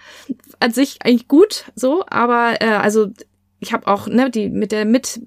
An 0.59 0.73
sich 0.73 0.99
eigentlich 1.03 1.29
gut, 1.29 1.65
so, 1.75 2.05
aber 2.07 2.61
äh, 2.61 2.67
also 2.67 3.09
ich 3.61 3.73
habe 3.73 3.87
auch 3.87 4.07
ne 4.07 4.31
die 4.31 4.49
mit 4.49 4.73
der 4.73 4.85
mit 4.85 5.21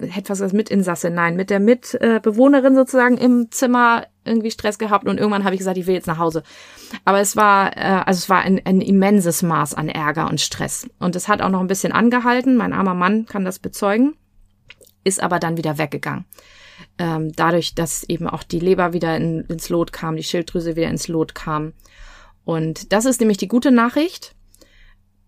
hätte 0.00 0.30
was 0.30 0.38
das 0.38 0.52
Mitinsasse, 0.52 1.10
nein, 1.10 1.36
mit 1.36 1.50
der 1.50 1.60
Mitbewohnerin 1.60 2.74
sozusagen 2.74 3.16
im 3.16 3.50
Zimmer 3.50 4.06
irgendwie 4.24 4.50
Stress 4.50 4.78
gehabt 4.78 5.08
und 5.08 5.18
irgendwann 5.18 5.44
habe 5.44 5.54
ich 5.54 5.58
gesagt, 5.58 5.78
ich 5.78 5.86
will 5.86 5.94
jetzt 5.94 6.06
nach 6.06 6.18
Hause. 6.18 6.42
Aber 7.04 7.20
es 7.20 7.36
war, 7.36 7.76
äh, 7.76 8.02
also 8.04 8.18
es 8.18 8.28
war 8.28 8.40
ein, 8.40 8.60
ein 8.64 8.80
immenses 8.80 9.42
Maß 9.42 9.74
an 9.74 9.88
Ärger 9.88 10.28
und 10.28 10.40
Stress. 10.40 10.88
Und 10.98 11.16
es 11.16 11.26
hat 11.26 11.40
auch 11.40 11.48
noch 11.48 11.60
ein 11.60 11.66
bisschen 11.66 11.92
angehalten. 11.92 12.56
Mein 12.56 12.72
armer 12.72 12.94
Mann 12.94 13.26
kann 13.26 13.44
das 13.44 13.58
bezeugen, 13.58 14.14
ist 15.04 15.22
aber 15.22 15.38
dann 15.38 15.56
wieder 15.56 15.78
weggegangen. 15.78 16.26
Ähm, 16.98 17.32
dadurch, 17.34 17.74
dass 17.74 18.04
eben 18.04 18.28
auch 18.28 18.42
die 18.42 18.60
Leber 18.60 18.92
wieder 18.92 19.16
in, 19.16 19.42
ins 19.46 19.68
Lot 19.68 19.92
kam, 19.92 20.16
die 20.16 20.22
Schilddrüse 20.22 20.76
wieder 20.76 20.88
ins 20.88 21.08
Lot 21.08 21.34
kam. 21.34 21.72
Und 22.44 22.92
das 22.92 23.04
ist 23.04 23.20
nämlich 23.20 23.38
die 23.38 23.48
gute 23.48 23.70
Nachricht 23.70 24.34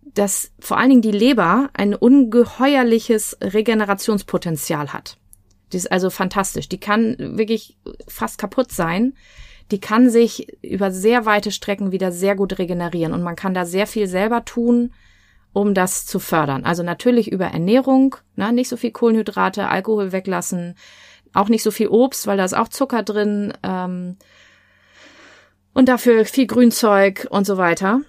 dass 0.03 0.53
vor 0.59 0.79
allen 0.79 0.91
Dingen 0.91 1.03
die 1.03 1.11
Leber 1.11 1.71
ein 1.75 1.95
ungeheuerliches 1.95 3.39
Regenerationspotenzial 3.41 4.93
hat. 4.93 5.17
Die 5.73 5.77
ist 5.79 5.91
also 5.91 6.11
fantastisch. 6.11 6.69
Die 6.69 6.81
kann 6.81 7.17
wirklich 7.19 7.79
fast 8.07 8.39
kaputt 8.39 8.73
sein. 8.73 9.15
Die 9.71 9.81
kann 9.81 10.11
sich 10.11 10.59
über 10.63 10.91
sehr 10.91 11.25
weite 11.25 11.51
Strecken 11.51 11.93
wieder 11.93 12.13
sehr 12.13 12.37
gut 12.37 12.59
regenerieren 12.59 13.15
und 13.15 13.23
man 13.23 13.37
kann 13.37 13.55
da 13.55 13.65
sehr 13.65 13.87
viel 13.87 14.07
selber 14.07 14.45
tun, 14.45 14.93
um 15.55 15.73
das 15.73 16.05
zu 16.05 16.19
fördern. 16.19 16.65
Also 16.65 16.83
natürlich 16.83 17.33
über 17.33 17.47
Ernährung, 17.47 18.17
ne, 18.37 18.53
nicht 18.53 18.69
so 18.69 18.77
viel 18.77 18.91
Kohlenhydrate, 18.91 19.69
Alkohol 19.69 20.13
weglassen, 20.13 20.75
auch 21.33 21.49
nicht 21.49 21.63
so 21.63 21.71
viel 21.71 21.89
Obst, 21.89 22.27
weil 22.27 22.37
da 22.37 22.45
ist 22.45 22.55
auch 22.55 22.69
Zucker 22.69 23.03
drin 23.03 23.55
ähm, 23.63 24.17
und 25.73 25.89
dafür 25.89 26.27
viel 26.27 26.47
Grünzeug 26.47 27.27
und 27.31 27.47
so 27.47 27.57
weiter. 27.57 28.03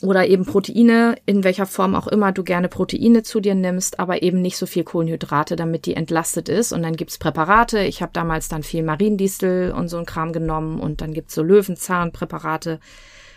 Oder 0.00 0.28
eben 0.28 0.44
Proteine, 0.44 1.16
in 1.26 1.42
welcher 1.42 1.66
Form 1.66 1.94
auch 1.94 2.06
immer 2.06 2.30
du 2.30 2.44
gerne 2.44 2.68
Proteine 2.68 3.24
zu 3.24 3.40
dir 3.40 3.56
nimmst, 3.56 3.98
aber 3.98 4.22
eben 4.22 4.40
nicht 4.40 4.56
so 4.56 4.66
viel 4.66 4.84
Kohlenhydrate, 4.84 5.56
damit 5.56 5.86
die 5.86 5.94
entlastet 5.94 6.48
ist. 6.48 6.72
Und 6.72 6.82
dann 6.82 6.94
gibt's 6.94 7.18
Präparate. 7.18 7.80
Ich 7.80 8.00
habe 8.00 8.12
damals 8.12 8.48
dann 8.48 8.62
viel 8.62 8.84
Mariendistel 8.84 9.72
und 9.72 9.88
so 9.88 9.98
ein 9.98 10.06
Kram 10.06 10.32
genommen 10.32 10.78
und 10.78 11.00
dann 11.00 11.12
gibt's 11.12 11.34
so 11.34 11.42
Löwenzahnpräparate. 11.42 12.78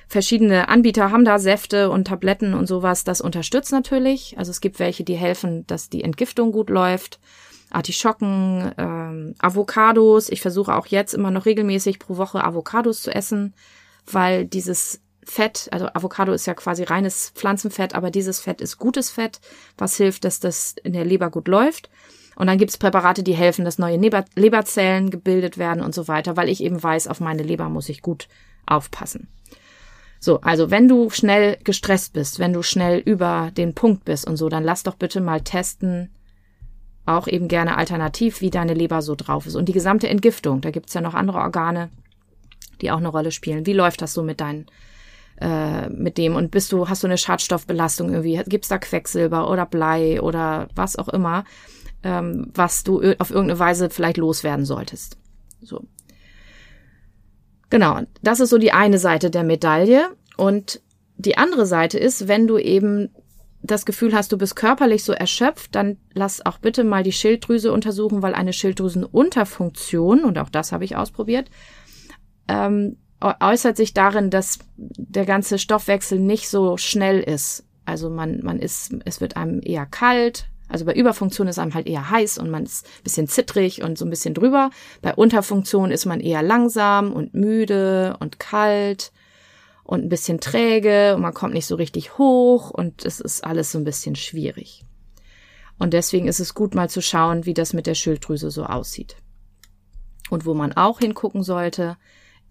Verschiedene 0.07 0.67
Anbieter 0.67 1.09
haben 1.09 1.25
da 1.25 1.39
Säfte 1.39 1.89
und 1.89 2.05
Tabletten 2.05 2.53
und 2.53 2.67
sowas. 2.67 3.03
Das 3.03 3.21
unterstützt 3.21 3.71
natürlich. 3.71 4.35
Also 4.37 4.51
es 4.51 4.61
gibt 4.61 4.77
welche, 4.77 5.03
die 5.03 5.15
helfen, 5.15 5.65
dass 5.67 5.89
die 5.89 6.03
Entgiftung 6.03 6.51
gut 6.51 6.69
läuft. 6.69 7.19
Artischocken, 7.71 8.71
ähm, 8.77 9.35
Avocados. 9.39 10.29
Ich 10.29 10.41
versuche 10.41 10.75
auch 10.75 10.85
jetzt 10.87 11.13
immer 11.13 11.31
noch 11.31 11.45
regelmäßig 11.45 11.97
pro 11.97 12.17
Woche 12.17 12.43
Avocados 12.43 13.01
zu 13.01 13.15
essen, 13.15 13.53
weil 14.05 14.45
dieses 14.45 15.01
Fett, 15.23 15.69
also 15.71 15.87
Avocado 15.93 16.31
ist 16.33 16.47
ja 16.47 16.53
quasi 16.53 16.83
reines 16.83 17.31
Pflanzenfett, 17.35 17.93
aber 17.95 18.11
dieses 18.11 18.39
Fett 18.39 18.59
ist 18.61 18.77
gutes 18.77 19.09
Fett, 19.09 19.39
was 19.77 19.95
hilft, 19.95 20.25
dass 20.25 20.39
das 20.39 20.75
in 20.83 20.93
der 20.93 21.05
Leber 21.05 21.29
gut 21.29 21.47
läuft. 21.47 21.89
Und 22.35 22.47
dann 22.47 22.57
gibt's 22.57 22.77
Präparate, 22.77 23.23
die 23.23 23.33
helfen, 23.33 23.65
dass 23.65 23.77
neue 23.77 23.97
Leber 23.97 24.25
Leberzellen 24.35 25.09
gebildet 25.09 25.57
werden 25.57 25.83
und 25.83 25.93
so 25.93 26.07
weiter, 26.07 26.37
weil 26.37 26.49
ich 26.49 26.63
eben 26.63 26.81
weiß, 26.81 27.07
auf 27.07 27.19
meine 27.19 27.43
Leber 27.43 27.69
muss 27.69 27.89
ich 27.89 28.01
gut 28.01 28.27
aufpassen. 28.65 29.27
So, 30.19 30.39
also 30.41 30.69
wenn 30.71 30.87
du 30.87 31.09
schnell 31.09 31.57
gestresst 31.63 32.13
bist, 32.13 32.39
wenn 32.39 32.53
du 32.53 32.61
schnell 32.61 32.99
über 32.99 33.51
den 33.57 33.73
Punkt 33.73 34.05
bist 34.05 34.27
und 34.27 34.37
so, 34.37 34.49
dann 34.49 34.63
lass 34.63 34.83
doch 34.83 34.95
bitte 34.95 35.19
mal 35.19 35.41
testen, 35.41 36.09
auch 37.05 37.27
eben 37.27 37.47
gerne 37.47 37.77
alternativ, 37.77 38.41
wie 38.41 38.51
deine 38.51 38.75
Leber 38.75 39.01
so 39.01 39.15
drauf 39.15 39.45
ist. 39.45 39.55
Und 39.55 39.67
die 39.67 39.73
gesamte 39.73 40.07
Entgiftung, 40.07 40.61
da 40.61 40.71
gibt's 40.71 40.93
ja 40.93 41.01
noch 41.01 41.15
andere 41.15 41.39
Organe, 41.39 41.89
die 42.81 42.91
auch 42.91 42.97
eine 42.97 43.07
Rolle 43.07 43.31
spielen. 43.31 43.65
Wie 43.65 43.73
läuft 43.73 44.01
das 44.01 44.13
so 44.13 44.21
mit 44.23 44.39
deinen 44.39 44.67
äh, 45.41 45.89
mit 45.89 46.17
dem 46.17 46.35
und 46.35 46.51
bist 46.51 46.71
du, 46.71 46.87
hast 46.87 47.03
du 47.03 47.07
eine 47.07 47.17
Schadstoffbelastung 47.17 48.09
irgendwie, 48.09 48.41
gibt's 48.47 48.67
da 48.67 48.77
Quecksilber 48.77 49.49
oder 49.49 49.65
Blei 49.65 50.21
oder 50.21 50.67
was 50.75 50.97
auch 50.97 51.09
immer, 51.09 51.43
ähm, 52.03 52.51
was 52.53 52.83
du 52.83 53.01
auf 53.17 53.31
irgendeine 53.31 53.59
Weise 53.59 53.89
vielleicht 53.89 54.17
loswerden 54.17 54.65
solltest. 54.65 55.17
So. 55.61 55.83
Genau, 57.69 58.01
das 58.21 58.39
ist 58.39 58.49
so 58.49 58.57
die 58.57 58.73
eine 58.73 58.99
Seite 58.99 59.31
der 59.31 59.43
Medaille. 59.43 60.09
Und 60.37 60.81
die 61.17 61.37
andere 61.37 61.65
Seite 61.65 61.97
ist, 61.97 62.27
wenn 62.27 62.47
du 62.47 62.57
eben 62.57 63.09
das 63.63 63.85
Gefühl 63.85 64.13
hast, 64.13 64.31
du 64.31 64.37
bist 64.37 64.55
körperlich 64.55 65.03
so 65.03 65.13
erschöpft, 65.13 65.75
dann 65.75 65.97
lass 66.13 66.45
auch 66.45 66.57
bitte 66.57 66.83
mal 66.83 67.03
die 67.03 67.11
Schilddrüse 67.11 67.71
untersuchen, 67.71 68.21
weil 68.21 68.33
eine 68.33 68.53
Schilddrüsenunterfunktion, 68.53 70.23
und 70.23 70.37
auch 70.39 70.49
das 70.49 70.71
habe 70.71 70.83
ich 70.83 70.95
ausprobiert, 70.95 71.49
ähm, 72.47 72.97
äußert 73.21 73.77
sich 73.77 73.93
darin, 73.93 74.29
dass 74.29 74.59
der 74.77 75.25
ganze 75.25 75.59
Stoffwechsel 75.59 76.19
nicht 76.19 76.49
so 76.49 76.77
schnell 76.77 77.19
ist. 77.19 77.65
Also 77.85 78.09
man, 78.09 78.41
man 78.43 78.59
ist, 78.59 78.95
es 79.05 79.21
wird 79.21 79.37
einem 79.37 79.61
eher 79.63 79.85
kalt. 79.85 80.47
Also 80.67 80.85
bei 80.85 80.93
Überfunktion 80.93 81.47
ist 81.47 81.59
einem 81.59 81.73
halt 81.73 81.87
eher 81.87 82.09
heiß 82.09 82.37
und 82.37 82.49
man 82.49 82.63
ist 82.63 82.85
ein 82.85 83.03
bisschen 83.03 83.27
zittrig 83.27 83.83
und 83.83 83.97
so 83.97 84.05
ein 84.05 84.09
bisschen 84.09 84.33
drüber. 84.33 84.69
Bei 85.01 85.13
Unterfunktion 85.13 85.91
ist 85.91 86.05
man 86.05 86.21
eher 86.21 86.41
langsam 86.41 87.11
und 87.11 87.33
müde 87.33 88.15
und 88.19 88.39
kalt 88.39 89.11
und 89.83 90.03
ein 90.03 90.09
bisschen 90.09 90.39
träge 90.39 91.15
und 91.15 91.21
man 91.21 91.33
kommt 91.33 91.53
nicht 91.53 91.65
so 91.65 91.75
richtig 91.75 92.17
hoch 92.17 92.69
und 92.71 93.03
es 93.03 93.19
ist 93.19 93.43
alles 93.43 93.71
so 93.71 93.77
ein 93.77 93.83
bisschen 93.83 94.15
schwierig. 94.15 94.85
Und 95.77 95.93
deswegen 95.93 96.27
ist 96.27 96.39
es 96.39 96.53
gut 96.53 96.75
mal 96.75 96.89
zu 96.89 97.01
schauen, 97.01 97.45
wie 97.45 97.53
das 97.53 97.73
mit 97.73 97.87
der 97.87 97.95
Schilddrüse 97.95 98.51
so 98.51 98.63
aussieht. 98.63 99.17
Und 100.29 100.45
wo 100.45 100.53
man 100.53 100.71
auch 100.73 100.99
hingucken 100.99 101.43
sollte, 101.43 101.97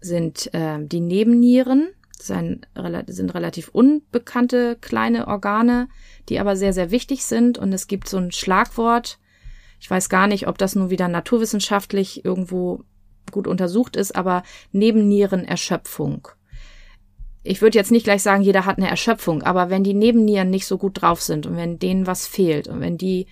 sind 0.01 0.53
äh, 0.53 0.79
die 0.79 0.99
Nebennieren. 0.99 1.89
Das 2.17 2.27
sind, 2.27 2.67
sind 3.07 3.33
relativ 3.33 3.69
unbekannte 3.69 4.77
kleine 4.79 5.27
Organe, 5.27 5.87
die 6.29 6.39
aber 6.39 6.55
sehr, 6.55 6.73
sehr 6.73 6.91
wichtig 6.91 7.23
sind. 7.23 7.57
Und 7.57 7.73
es 7.73 7.87
gibt 7.87 8.07
so 8.07 8.17
ein 8.17 8.31
Schlagwort. 8.31 9.17
Ich 9.79 9.89
weiß 9.89 10.09
gar 10.09 10.27
nicht, 10.27 10.47
ob 10.47 10.57
das 10.57 10.75
nun 10.75 10.91
wieder 10.91 11.07
naturwissenschaftlich 11.07 12.23
irgendwo 12.23 12.83
gut 13.31 13.47
untersucht 13.47 13.95
ist, 13.95 14.15
aber 14.15 14.43
Nebennierenerschöpfung. 14.71 16.27
Ich 17.43 17.61
würde 17.63 17.77
jetzt 17.77 17.91
nicht 17.91 18.03
gleich 18.03 18.21
sagen, 18.21 18.43
jeder 18.43 18.65
hat 18.65 18.77
eine 18.77 18.89
Erschöpfung, 18.89 19.41
aber 19.41 19.71
wenn 19.71 19.83
die 19.83 19.95
Nebennieren 19.95 20.51
nicht 20.51 20.67
so 20.67 20.77
gut 20.77 21.01
drauf 21.01 21.21
sind 21.21 21.47
und 21.47 21.55
wenn 21.55 21.79
denen 21.79 22.05
was 22.05 22.27
fehlt 22.27 22.67
und 22.67 22.81
wenn 22.81 22.97
die 22.97 23.25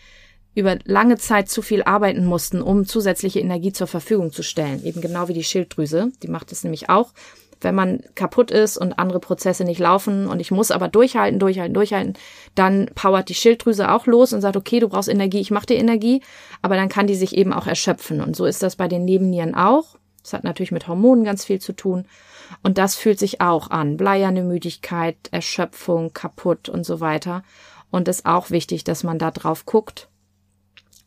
über 0.59 0.77
lange 0.83 1.17
Zeit 1.17 1.49
zu 1.49 1.61
viel 1.61 1.83
arbeiten 1.83 2.25
mussten, 2.25 2.61
um 2.61 2.85
zusätzliche 2.85 3.39
Energie 3.39 3.71
zur 3.71 3.87
Verfügung 3.87 4.31
zu 4.31 4.43
stellen. 4.43 4.83
Eben 4.83 5.01
genau 5.01 5.27
wie 5.27 5.33
die 5.33 5.43
Schilddrüse. 5.43 6.11
Die 6.21 6.27
macht 6.27 6.51
es 6.51 6.63
nämlich 6.63 6.89
auch. 6.89 7.13
Wenn 7.61 7.75
man 7.75 8.03
kaputt 8.15 8.51
ist 8.51 8.77
und 8.77 8.99
andere 8.99 9.19
Prozesse 9.19 9.65
nicht 9.65 9.79
laufen 9.79 10.27
und 10.27 10.39
ich 10.39 10.51
muss 10.51 10.71
aber 10.71 10.87
durchhalten, 10.87 11.39
durchhalten, 11.39 11.73
durchhalten, 11.73 12.13
dann 12.55 12.89
powert 12.95 13.27
die 13.27 13.33
Schilddrüse 13.33 13.91
auch 13.91 14.05
los 14.05 14.31
und 14.31 14.41
sagt, 14.41 14.55
okay, 14.55 14.79
du 14.79 14.87
brauchst 14.87 15.09
Energie, 15.09 15.39
ich 15.39 15.51
mache 15.51 15.65
dir 15.65 15.77
Energie, 15.77 16.21
aber 16.61 16.75
dann 16.75 16.87
kann 16.87 17.07
die 17.07 17.15
sich 17.15 17.35
eben 17.35 17.51
auch 17.51 17.67
erschöpfen. 17.67 18.21
Und 18.21 18.35
so 18.35 18.45
ist 18.45 18.63
das 18.63 18.77
bei 18.77 18.87
den 18.87 19.03
Nebennieren 19.03 19.55
auch. 19.55 19.97
Das 20.23 20.33
hat 20.33 20.43
natürlich 20.43 20.71
mit 20.71 20.87
Hormonen 20.87 21.25
ganz 21.25 21.45
viel 21.45 21.59
zu 21.59 21.73
tun. 21.73 22.05
Und 22.63 22.77
das 22.77 22.95
fühlt 22.95 23.19
sich 23.19 23.41
auch 23.41 23.69
an. 23.69 23.97
Bleierne 23.97 24.43
Müdigkeit, 24.43 25.17
Erschöpfung, 25.31 26.13
kaputt 26.13 26.69
und 26.69 26.85
so 26.85 26.99
weiter. 26.99 27.43
Und 27.91 28.07
es 28.07 28.19
ist 28.19 28.25
auch 28.25 28.51
wichtig, 28.51 28.83
dass 28.83 29.03
man 29.03 29.19
da 29.19 29.31
drauf 29.31 29.65
guckt 29.65 30.09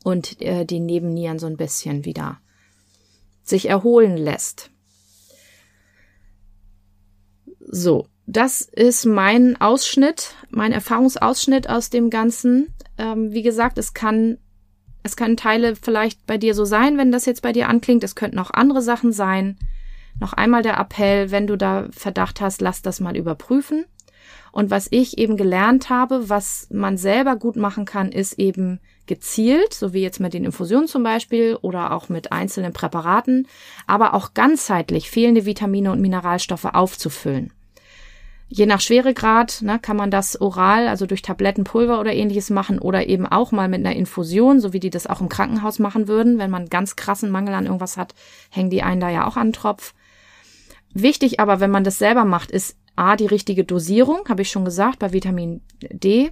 und 0.04 0.40
äh, 0.40 0.64
die 0.64 0.80
Nebennieren 0.80 1.38
so 1.38 1.46
ein 1.46 1.56
bisschen 1.56 2.04
wieder 2.04 2.40
sich 3.42 3.68
erholen 3.68 4.16
lässt. 4.16 4.70
So, 7.60 8.06
das 8.26 8.60
ist 8.60 9.04
mein 9.04 9.60
Ausschnitt, 9.60 10.34
mein 10.50 10.72
Erfahrungsausschnitt 10.72 11.68
aus 11.68 11.90
dem 11.90 12.10
Ganzen. 12.10 12.72
Ähm, 12.98 13.32
wie 13.32 13.42
gesagt, 13.42 13.78
es 13.78 13.94
kann, 13.94 14.38
es 15.02 15.16
können 15.16 15.36
Teile 15.36 15.74
vielleicht 15.76 16.24
bei 16.26 16.38
dir 16.38 16.54
so 16.54 16.64
sein, 16.64 16.98
wenn 16.98 17.10
das 17.10 17.26
jetzt 17.26 17.42
bei 17.42 17.52
dir 17.52 17.68
anklingt. 17.68 18.04
Es 18.04 18.14
könnten 18.14 18.38
auch 18.38 18.50
andere 18.52 18.82
Sachen 18.82 19.12
sein. 19.12 19.58
Noch 20.20 20.32
einmal 20.32 20.62
der 20.62 20.78
Appell, 20.78 21.30
wenn 21.30 21.46
du 21.46 21.56
da 21.56 21.88
Verdacht 21.90 22.40
hast, 22.40 22.60
lass 22.60 22.82
das 22.82 23.00
mal 23.00 23.16
überprüfen. 23.16 23.86
Und 24.52 24.70
was 24.70 24.86
ich 24.90 25.18
eben 25.18 25.36
gelernt 25.36 25.88
habe, 25.88 26.28
was 26.28 26.68
man 26.70 26.98
selber 26.98 27.36
gut 27.36 27.56
machen 27.56 27.86
kann, 27.86 28.12
ist 28.12 28.38
eben 28.38 28.80
gezielt, 29.06 29.74
so 29.74 29.92
wie 29.92 30.02
jetzt 30.02 30.20
mit 30.20 30.34
den 30.34 30.44
Infusionen 30.44 30.88
zum 30.88 31.02
Beispiel 31.02 31.58
oder 31.60 31.92
auch 31.92 32.08
mit 32.08 32.32
einzelnen 32.32 32.72
Präparaten, 32.72 33.48
aber 33.86 34.14
auch 34.14 34.34
ganzheitlich 34.34 35.10
fehlende 35.10 35.44
Vitamine 35.44 35.90
und 35.90 36.00
Mineralstoffe 36.00 36.64
aufzufüllen. 36.64 37.52
Je 38.54 38.66
nach 38.66 38.82
Schweregrad 38.82 39.62
ne, 39.62 39.78
kann 39.78 39.96
man 39.96 40.10
das 40.10 40.38
oral, 40.38 40.86
also 40.86 41.06
durch 41.06 41.22
Tablettenpulver 41.22 41.98
oder 41.98 42.12
ähnliches 42.12 42.50
machen 42.50 42.78
oder 42.78 43.06
eben 43.06 43.26
auch 43.26 43.50
mal 43.50 43.66
mit 43.66 43.80
einer 43.80 43.96
Infusion, 43.96 44.60
so 44.60 44.74
wie 44.74 44.80
die 44.80 44.90
das 44.90 45.06
auch 45.06 45.22
im 45.22 45.30
Krankenhaus 45.30 45.78
machen 45.78 46.06
würden. 46.06 46.38
Wenn 46.38 46.50
man 46.50 46.68
ganz 46.68 46.94
krassen 46.94 47.30
Mangel 47.30 47.54
an 47.54 47.64
irgendwas 47.64 47.96
hat, 47.96 48.14
hängen 48.50 48.68
die 48.68 48.82
einen 48.82 49.00
da 49.00 49.08
ja 49.08 49.26
auch 49.26 49.38
an 49.38 49.48
den 49.48 49.52
Tropf. 49.54 49.94
Wichtig 50.92 51.40
aber, 51.40 51.60
wenn 51.60 51.70
man 51.70 51.84
das 51.84 51.96
selber 51.96 52.26
macht, 52.26 52.50
ist 52.50 52.76
A, 52.94 53.16
die 53.16 53.26
richtige 53.26 53.64
Dosierung, 53.64 54.28
habe 54.28 54.42
ich 54.42 54.50
schon 54.50 54.66
gesagt, 54.66 54.98
bei 54.98 55.14
Vitamin 55.14 55.62
D. 55.80 56.30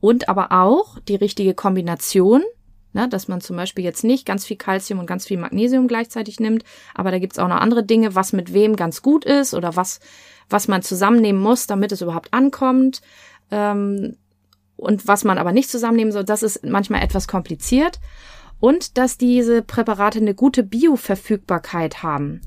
Und 0.00 0.28
aber 0.28 0.52
auch 0.52 0.98
die 1.00 1.16
richtige 1.16 1.54
Kombination, 1.54 2.42
ne, 2.92 3.08
dass 3.08 3.28
man 3.28 3.40
zum 3.40 3.56
Beispiel 3.56 3.84
jetzt 3.84 4.04
nicht 4.04 4.26
ganz 4.26 4.44
viel 4.44 4.56
Kalzium 4.56 4.98
und 4.98 5.06
ganz 5.06 5.26
viel 5.26 5.38
Magnesium 5.38 5.88
gleichzeitig 5.88 6.40
nimmt, 6.40 6.64
aber 6.94 7.10
da 7.10 7.18
gibt's 7.18 7.38
auch 7.38 7.48
noch 7.48 7.60
andere 7.60 7.84
Dinge, 7.84 8.14
was 8.14 8.32
mit 8.32 8.52
wem 8.52 8.76
ganz 8.76 9.02
gut 9.02 9.24
ist 9.24 9.54
oder 9.54 9.76
was, 9.76 10.00
was 10.48 10.68
man 10.68 10.82
zusammennehmen 10.82 11.40
muss, 11.40 11.66
damit 11.66 11.92
es 11.92 12.02
überhaupt 12.02 12.32
ankommt. 12.32 13.00
Ähm, 13.50 14.16
und 14.76 15.08
was 15.08 15.24
man 15.24 15.38
aber 15.38 15.52
nicht 15.52 15.70
zusammennehmen 15.70 16.12
soll, 16.12 16.24
das 16.24 16.44
ist 16.44 16.64
manchmal 16.64 17.02
etwas 17.02 17.26
kompliziert. 17.26 17.98
Und 18.60 18.96
dass 18.96 19.18
diese 19.18 19.62
Präparate 19.62 20.18
eine 20.20 20.34
gute 20.34 20.62
Bioverfügbarkeit 20.62 22.02
haben. 22.02 22.40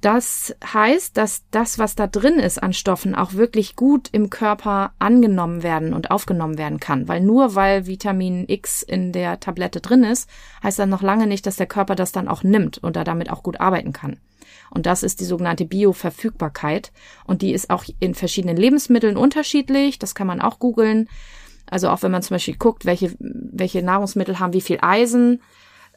Das 0.00 0.54
heißt, 0.64 1.16
dass 1.16 1.44
das, 1.50 1.78
was 1.78 1.94
da 1.94 2.06
drin 2.06 2.38
ist 2.38 2.62
an 2.62 2.72
Stoffen, 2.72 3.14
auch 3.14 3.32
wirklich 3.32 3.76
gut 3.76 4.08
im 4.12 4.30
Körper 4.30 4.92
angenommen 4.98 5.62
werden 5.62 5.94
und 5.94 6.10
aufgenommen 6.10 6.58
werden 6.58 6.78
kann. 6.80 7.08
Weil 7.08 7.20
nur 7.20 7.54
weil 7.54 7.86
Vitamin 7.86 8.44
X 8.46 8.82
in 8.82 9.12
der 9.12 9.40
Tablette 9.40 9.80
drin 9.80 10.04
ist, 10.04 10.28
heißt 10.62 10.78
dann 10.78 10.90
noch 10.90 11.02
lange 11.02 11.26
nicht, 11.26 11.46
dass 11.46 11.56
der 11.56 11.66
Körper 11.66 11.94
das 11.94 12.12
dann 12.12 12.28
auch 12.28 12.42
nimmt 12.42 12.78
und 12.78 12.94
da 12.96 13.04
damit 13.04 13.30
auch 13.30 13.42
gut 13.42 13.60
arbeiten 13.60 13.92
kann. 13.92 14.18
Und 14.70 14.86
das 14.86 15.02
ist 15.02 15.20
die 15.20 15.24
sogenannte 15.24 15.64
Bioverfügbarkeit. 15.64 16.92
Und 17.24 17.42
die 17.42 17.52
ist 17.52 17.70
auch 17.70 17.84
in 17.98 18.14
verschiedenen 18.14 18.56
Lebensmitteln 18.56 19.16
unterschiedlich. 19.16 19.98
Das 19.98 20.14
kann 20.14 20.26
man 20.26 20.40
auch 20.40 20.58
googeln. 20.58 21.08
Also 21.68 21.88
auch 21.88 22.02
wenn 22.02 22.12
man 22.12 22.22
zum 22.22 22.34
Beispiel 22.34 22.56
guckt, 22.56 22.84
welche, 22.84 23.14
welche 23.18 23.82
Nahrungsmittel 23.82 24.38
haben 24.38 24.52
wie 24.52 24.60
viel 24.60 24.78
Eisen, 24.82 25.40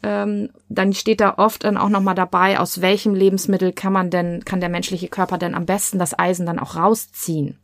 ähm, 0.04 0.50
dann 0.70 0.94
steht 0.94 1.22
da 1.22 1.36
oft 1.38 1.64
dann 1.64 1.78
auch 1.78 1.90
nochmal 1.90 2.16
dabei, 2.16 2.60
aus 2.60 2.82
welchem 2.82 3.14
Lebensmittel 3.14 3.74
kann 3.74 3.94
man 3.94 4.10
denn, 4.10 4.46
kann 4.46 4.62
der 4.62 4.70
menschliche 4.70 5.10
Körper 5.10 5.38
denn 5.38 5.56
am 5.56 5.66
besten 5.66 6.00
das 6.00 6.18
Eisen 6.18 6.46
dann 6.46 6.60
auch 6.60 6.76
rausziehen. 6.76 7.60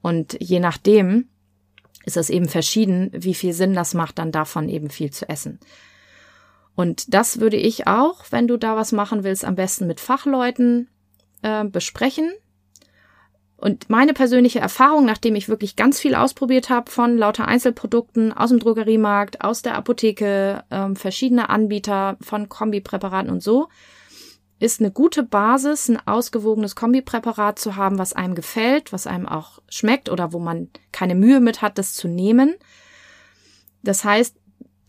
Und 0.00 0.36
je 0.40 0.60
nachdem 0.60 1.28
ist 2.04 2.16
es 2.16 2.30
eben 2.30 2.48
verschieden, 2.48 3.10
wie 3.12 3.34
viel 3.34 3.52
Sinn 3.52 3.74
das 3.74 3.94
macht, 3.94 4.18
dann 4.18 4.32
davon 4.32 4.68
eben 4.68 4.90
viel 4.90 5.10
zu 5.10 5.28
essen. 5.28 5.60
Und 6.74 7.12
das 7.12 7.40
würde 7.40 7.56
ich 7.56 7.86
auch, 7.86 8.24
wenn 8.30 8.48
du 8.48 8.56
da 8.56 8.76
was 8.76 8.92
machen 8.92 9.24
willst, 9.24 9.44
am 9.44 9.54
besten 9.54 9.86
mit 9.86 10.00
Fachleuten 10.00 10.88
äh, 11.42 11.64
besprechen 11.64 12.32
Und 13.62 13.88
meine 13.88 14.12
persönliche 14.12 14.58
Erfahrung, 14.58 15.04
nachdem 15.04 15.36
ich 15.36 15.48
wirklich 15.48 15.76
ganz 15.76 16.00
viel 16.00 16.16
ausprobiert 16.16 16.68
habe 16.68 16.90
von 16.90 17.16
lauter 17.16 17.46
Einzelprodukten 17.46 18.32
aus 18.32 18.50
dem 18.50 18.58
Drogeriemarkt, 18.58 19.44
aus 19.44 19.62
der 19.62 19.76
Apotheke, 19.76 20.64
ähm, 20.72 20.96
verschiedene 20.96 21.48
Anbieter 21.48 22.16
von 22.20 22.48
Kombipräparaten 22.48 23.30
und 23.30 23.40
so, 23.40 23.68
ist 24.58 24.80
eine 24.80 24.90
gute 24.90 25.22
Basis, 25.22 25.88
ein 25.88 26.04
ausgewogenes 26.04 26.74
Kombipräparat 26.74 27.60
zu 27.60 27.76
haben, 27.76 28.00
was 28.00 28.14
einem 28.14 28.34
gefällt, 28.34 28.92
was 28.92 29.06
einem 29.06 29.28
auch 29.28 29.60
schmeckt 29.68 30.08
oder 30.08 30.32
wo 30.32 30.40
man 30.40 30.68
keine 30.90 31.14
Mühe 31.14 31.38
mit 31.38 31.62
hat, 31.62 31.78
das 31.78 31.94
zu 31.94 32.08
nehmen. 32.08 32.56
Das 33.84 34.02
heißt, 34.02 34.34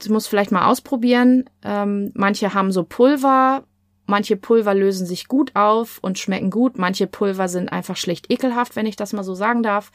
du 0.04 0.14
musst 0.14 0.28
vielleicht 0.28 0.52
mal 0.52 0.66
ausprobieren. 0.66 1.48
Ähm, 1.62 2.10
manche 2.16 2.56
haben 2.56 2.72
so 2.72 2.84
Pulver, 2.84 3.66
manche 4.06 4.36
Pulver 4.36 4.74
lösen 4.74 5.06
sich 5.06 5.28
gut 5.28 5.56
auf 5.56 6.00
und 6.02 6.20
schmecken 6.20 6.50
gut, 6.50 6.78
manche 6.78 7.08
Pulver 7.08 7.48
sind 7.48 7.72
einfach 7.72 7.98
schlicht 7.98 8.32
ekelhaft, 8.32 8.76
wenn 8.76 8.86
ich 8.86 8.96
das 8.96 9.14
mal 9.14 9.24
so 9.24 9.36
sagen 9.36 9.64
darf 9.64 9.92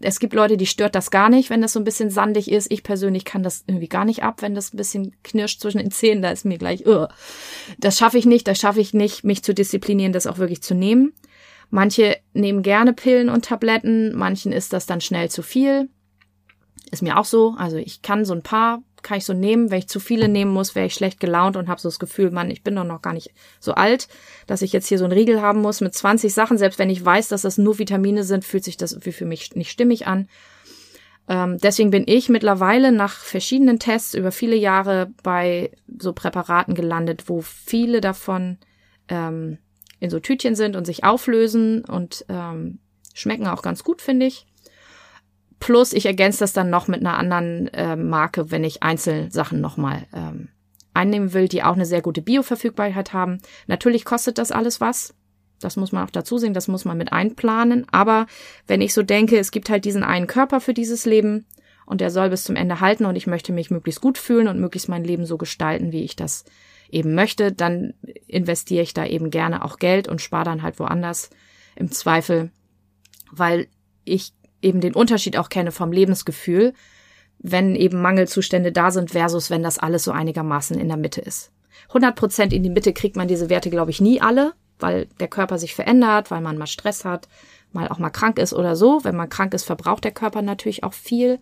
es 0.00 0.20
gibt 0.20 0.34
Leute, 0.34 0.56
die 0.56 0.66
stört 0.66 0.94
das 0.94 1.10
gar 1.10 1.28
nicht, 1.28 1.50
wenn 1.50 1.62
das 1.62 1.72
so 1.72 1.80
ein 1.80 1.84
bisschen 1.84 2.10
sandig 2.10 2.50
ist. 2.50 2.70
Ich 2.70 2.82
persönlich 2.82 3.24
kann 3.24 3.42
das 3.42 3.64
irgendwie 3.66 3.88
gar 3.88 4.04
nicht 4.04 4.22
ab, 4.22 4.42
wenn 4.42 4.54
das 4.54 4.72
ein 4.72 4.76
bisschen 4.76 5.16
knirscht 5.22 5.60
zwischen 5.60 5.78
den 5.78 5.90
Zähnen. 5.90 6.22
Da 6.22 6.30
ist 6.30 6.44
mir 6.44 6.58
gleich, 6.58 6.86
uh. 6.86 7.06
das 7.78 7.98
schaffe 7.98 8.18
ich 8.18 8.26
nicht, 8.26 8.46
das 8.46 8.58
schaffe 8.58 8.80
ich 8.80 8.94
nicht, 8.94 9.24
mich 9.24 9.42
zu 9.42 9.54
disziplinieren, 9.54 10.12
das 10.12 10.26
auch 10.26 10.38
wirklich 10.38 10.62
zu 10.62 10.74
nehmen. 10.74 11.12
Manche 11.70 12.18
nehmen 12.32 12.62
gerne 12.62 12.92
Pillen 12.92 13.28
und 13.28 13.44
Tabletten, 13.44 14.14
manchen 14.16 14.52
ist 14.52 14.72
das 14.72 14.86
dann 14.86 15.00
schnell 15.00 15.30
zu 15.30 15.42
viel. 15.42 15.88
Ist 16.90 17.02
mir 17.02 17.16
auch 17.16 17.24
so. 17.24 17.54
Also 17.56 17.76
ich 17.76 18.02
kann 18.02 18.24
so 18.24 18.34
ein 18.34 18.42
paar 18.42 18.82
kann 19.02 19.18
ich 19.18 19.24
so 19.24 19.32
nehmen. 19.32 19.70
Wenn 19.70 19.78
ich 19.78 19.88
zu 19.88 20.00
viele 20.00 20.28
nehmen 20.28 20.52
muss, 20.52 20.74
wäre 20.74 20.86
ich 20.86 20.94
schlecht 20.94 21.20
gelaunt 21.20 21.56
und 21.56 21.68
habe 21.68 21.80
so 21.80 21.88
das 21.88 21.98
Gefühl, 21.98 22.30
Mann, 22.30 22.50
ich 22.50 22.62
bin 22.62 22.76
doch 22.76 22.84
noch 22.84 23.02
gar 23.02 23.12
nicht 23.12 23.32
so 23.58 23.72
alt, 23.72 24.08
dass 24.46 24.62
ich 24.62 24.72
jetzt 24.72 24.88
hier 24.88 24.98
so 24.98 25.04
einen 25.04 25.12
Riegel 25.12 25.40
haben 25.40 25.60
muss 25.60 25.80
mit 25.80 25.94
20 25.94 26.32
Sachen. 26.32 26.58
Selbst 26.58 26.78
wenn 26.78 26.90
ich 26.90 27.04
weiß, 27.04 27.28
dass 27.28 27.42
das 27.42 27.58
nur 27.58 27.78
Vitamine 27.78 28.24
sind, 28.24 28.44
fühlt 28.44 28.64
sich 28.64 28.76
das 28.76 28.96
für 29.00 29.26
mich 29.26 29.54
nicht 29.54 29.70
stimmig 29.70 30.06
an. 30.06 30.28
Ähm, 31.28 31.58
deswegen 31.58 31.90
bin 31.90 32.04
ich 32.06 32.28
mittlerweile 32.28 32.90
nach 32.90 33.20
verschiedenen 33.20 33.78
Tests 33.78 34.14
über 34.14 34.32
viele 34.32 34.56
Jahre 34.56 35.12
bei 35.22 35.70
so 35.98 36.12
Präparaten 36.12 36.74
gelandet, 36.74 37.28
wo 37.28 37.40
viele 37.40 38.00
davon 38.00 38.58
ähm, 39.08 39.58
in 40.00 40.10
so 40.10 40.18
Tütchen 40.18 40.56
sind 40.56 40.74
und 40.74 40.86
sich 40.86 41.04
auflösen 41.04 41.84
und 41.84 42.24
ähm, 42.28 42.80
schmecken 43.14 43.46
auch 43.46 43.62
ganz 43.62 43.84
gut, 43.84 44.02
finde 44.02 44.26
ich. 44.26 44.46
Plus 45.60 45.92
ich 45.92 46.06
ergänze 46.06 46.40
das 46.40 46.52
dann 46.52 46.70
noch 46.70 46.88
mit 46.88 47.00
einer 47.00 47.16
anderen 47.16 47.68
äh, 47.68 47.94
Marke, 47.94 48.50
wenn 48.50 48.64
ich 48.64 48.82
Einzelsachen 48.82 49.60
nochmal 49.60 50.06
ähm, 50.12 50.48
einnehmen 50.94 51.32
will, 51.32 51.48
die 51.48 51.62
auch 51.62 51.74
eine 51.74 51.86
sehr 51.86 52.02
gute 52.02 52.22
Bioverfügbarkeit 52.22 53.12
haben. 53.12 53.38
Natürlich 53.66 54.04
kostet 54.04 54.38
das 54.38 54.50
alles 54.50 54.80
was. 54.80 55.14
Das 55.60 55.76
muss 55.76 55.92
man 55.92 56.04
auch 56.04 56.10
dazu 56.10 56.38
sehen, 56.38 56.54
das 56.54 56.68
muss 56.68 56.86
man 56.86 56.96
mit 56.96 57.12
einplanen. 57.12 57.86
Aber 57.92 58.26
wenn 58.66 58.80
ich 58.80 58.94
so 58.94 59.02
denke, 59.02 59.38
es 59.38 59.50
gibt 59.50 59.68
halt 59.68 59.84
diesen 59.84 60.02
einen 60.02 60.26
Körper 60.26 60.60
für 60.60 60.74
dieses 60.74 61.04
Leben 61.04 61.46
und 61.84 62.00
der 62.00 62.10
soll 62.10 62.30
bis 62.30 62.44
zum 62.44 62.56
Ende 62.56 62.80
halten 62.80 63.04
und 63.04 63.16
ich 63.16 63.26
möchte 63.26 63.52
mich 63.52 63.70
möglichst 63.70 64.00
gut 64.00 64.16
fühlen 64.16 64.48
und 64.48 64.58
möglichst 64.58 64.88
mein 64.88 65.04
Leben 65.04 65.26
so 65.26 65.36
gestalten, 65.36 65.92
wie 65.92 66.02
ich 66.02 66.16
das 66.16 66.44
eben 66.88 67.14
möchte, 67.14 67.52
dann 67.52 67.94
investiere 68.26 68.82
ich 68.82 68.94
da 68.94 69.04
eben 69.04 69.30
gerne 69.30 69.64
auch 69.64 69.78
Geld 69.78 70.08
und 70.08 70.20
spare 70.20 70.44
dann 70.44 70.62
halt 70.62 70.78
woanders 70.78 71.30
im 71.76 71.92
Zweifel, 71.92 72.50
weil 73.30 73.68
ich 74.04 74.32
eben 74.62 74.80
den 74.80 74.94
Unterschied 74.94 75.36
auch 75.36 75.48
kenne 75.48 75.72
vom 75.72 75.92
Lebensgefühl, 75.92 76.74
wenn 77.38 77.74
eben 77.74 78.02
Mangelzustände 78.02 78.72
da 78.72 78.90
sind 78.90 79.12
versus 79.12 79.50
wenn 79.50 79.62
das 79.62 79.78
alles 79.78 80.04
so 80.04 80.12
einigermaßen 80.12 80.78
in 80.78 80.88
der 80.88 80.96
Mitte 80.96 81.20
ist. 81.20 81.52
100 81.88 82.14
Prozent 82.14 82.52
in 82.52 82.62
die 82.62 82.70
Mitte 82.70 82.92
kriegt 82.92 83.16
man 83.16 83.28
diese 83.28 83.48
Werte, 83.48 83.70
glaube 83.70 83.90
ich, 83.90 84.00
nie 84.00 84.20
alle, 84.20 84.52
weil 84.78 85.06
der 85.18 85.28
Körper 85.28 85.58
sich 85.58 85.74
verändert, 85.74 86.30
weil 86.30 86.40
man 86.40 86.58
mal 86.58 86.66
Stress 86.66 87.04
hat, 87.04 87.28
mal 87.72 87.88
auch 87.88 87.98
mal 87.98 88.10
krank 88.10 88.38
ist 88.38 88.52
oder 88.52 88.76
so. 88.76 89.04
Wenn 89.04 89.16
man 89.16 89.28
krank 89.28 89.54
ist, 89.54 89.64
verbraucht 89.64 90.04
der 90.04 90.12
Körper 90.12 90.42
natürlich 90.42 90.84
auch 90.84 90.92
viel. 90.92 91.38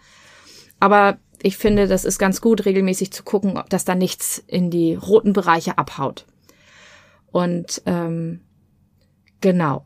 Aber 0.81 1.19
ich 1.43 1.57
finde, 1.57 1.89
das 1.89 2.05
ist 2.05 2.19
ganz 2.19 2.41
gut, 2.41 2.65
regelmäßig 2.65 3.13
zu 3.13 3.23
gucken, 3.23 3.59
ob 3.59 3.69
das 3.71 3.85
da 3.85 3.95
nichts 3.95 4.43
in 4.47 4.71
die 4.71 4.95
roten 4.95 5.33
Bereiche 5.33 5.79
abhaut. 5.79 6.27
Und 7.31 7.83
ähm, 7.87 8.41
genau. 9.41 9.85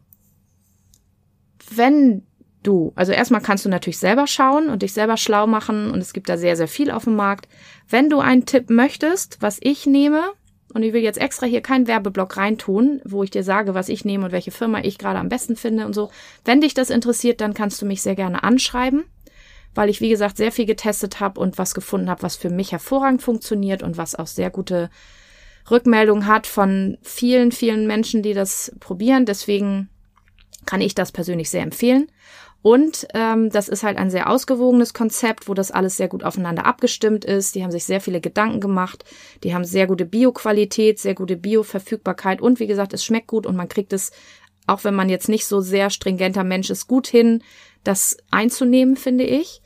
Wenn 1.75 2.27
du. 2.63 2.93
Also 2.95 3.13
erstmal 3.13 3.41
kannst 3.41 3.65
du 3.65 3.69
natürlich 3.69 3.99
selber 3.99 4.27
schauen 4.27 4.69
und 4.69 4.83
dich 4.83 4.93
selber 4.93 5.17
schlau 5.17 5.47
machen 5.47 5.91
und 5.91 6.01
es 6.01 6.13
gibt 6.13 6.29
da 6.29 6.37
sehr, 6.37 6.57
sehr 6.57 6.69
viel 6.69 6.91
auf 6.91 7.05
dem 7.05 7.17
Markt. 7.17 7.49
Wenn 7.89 8.11
du 8.11 8.21
einen 8.21 8.47
Tipp 8.47 8.71
möchtest, 8.71 9.39
was 9.41 9.59
ich 9.61 9.87
nehme, 9.87 10.23
und 10.75 10.83
ich 10.83 10.93
will 10.93 11.03
jetzt 11.03 11.21
extra 11.21 11.47
hier 11.47 11.61
keinen 11.61 11.87
Werbeblock 11.87 12.37
reintun, 12.37 13.03
wo 13.05 13.23
ich 13.23 13.31
dir 13.31 13.45
sage, 13.45 13.75
was 13.75 13.89
ich 13.89 14.05
nehme 14.05 14.25
und 14.25 14.33
welche 14.33 14.51
Firma 14.51 14.81
ich 14.83 14.99
gerade 14.99 15.19
am 15.19 15.29
besten 15.29 15.55
finde 15.55 15.85
und 15.85 15.95
so. 15.95 16.11
Wenn 16.45 16.63
dich 16.63 16.73
das 16.73 16.91
interessiert, 16.91 17.41
dann 17.41 17.55
kannst 17.55 17.83
du 17.83 17.87
mich 17.87 18.01
sehr 18.01 18.15
gerne 18.15 18.43
anschreiben, 18.43 19.05
weil 19.75 19.91
ich, 19.91 20.01
wie 20.01 20.09
gesagt, 20.09 20.39
sehr 20.39 20.51
viel 20.51 20.65
getestet 20.65 21.21
habe 21.21 21.41
und 21.41 21.59
was 21.59 21.75
gefunden 21.75 22.09
habe, 22.09 22.23
was 22.23 22.37
für 22.37 22.49
mich 22.49 22.73
hervorragend 22.73 23.21
funktioniert 23.21 23.83
und 23.83 23.99
was 23.99 24.15
auch 24.15 24.27
sehr 24.27 24.49
gute 24.49 24.89
Rückmeldungen 25.71 26.27
hat 26.27 26.47
von 26.47 26.97
vielen, 27.03 27.53
vielen 27.53 27.87
Menschen, 27.87 28.23
die 28.23 28.35
das 28.35 28.75
probieren. 28.81 29.27
Deswegen 29.27 29.91
kann 30.67 30.81
ich 30.81 30.95
das 30.95 31.13
persönlich 31.13 31.51
sehr 31.51 31.63
empfehlen. 31.63 32.11
Und 32.63 33.09
ähm, 33.13 33.51
das 33.51 33.69
ist 33.69 33.83
halt 33.83 33.99
ein 33.99 34.11
sehr 34.11 34.31
ausgewogenes 34.31 34.95
Konzept, 34.95 35.49
wo 35.49 35.55
das 35.55 35.73
alles 35.73 35.97
sehr 35.97 36.07
gut 36.09 36.23
aufeinander 36.23 36.65
abgestimmt 36.65 37.25
ist. 37.25 37.57
Die 37.57 37.65
haben 37.65 37.73
sich 37.73 37.85
sehr 37.85 38.01
viele 38.01 38.21
Gedanken 38.21 38.61
gemacht. 38.61 39.05
Die 39.43 39.53
haben 39.53 39.65
sehr 39.65 39.89
gute 39.89 40.07
Bioqualität, 40.07 41.01
sehr 41.01 41.15
gute 41.15 41.37
Bioverfügbarkeit 41.37 42.41
und 42.41 42.61
wie 42.61 42.69
gesagt, 42.69 42.95
es 42.95 43.05
schmeckt 43.05 43.27
gut 43.27 43.47
und 43.47 43.57
man 43.57 43.69
kriegt 43.69 43.93
es, 43.93 44.13
auch 44.69 44.85
wenn 44.85 44.95
man 44.95 45.09
jetzt 45.09 45.29
nicht 45.29 45.47
so 45.47 45.61
sehr 45.61 45.91
stringenter 45.91 46.45
Mensch 46.45 46.71
ist, 46.71 46.87
gut 46.87 47.09
hin, 47.09 47.43
das 47.83 48.17
einzunehmen, 48.31 48.97
finde 48.97 49.25
ich. 49.25 49.61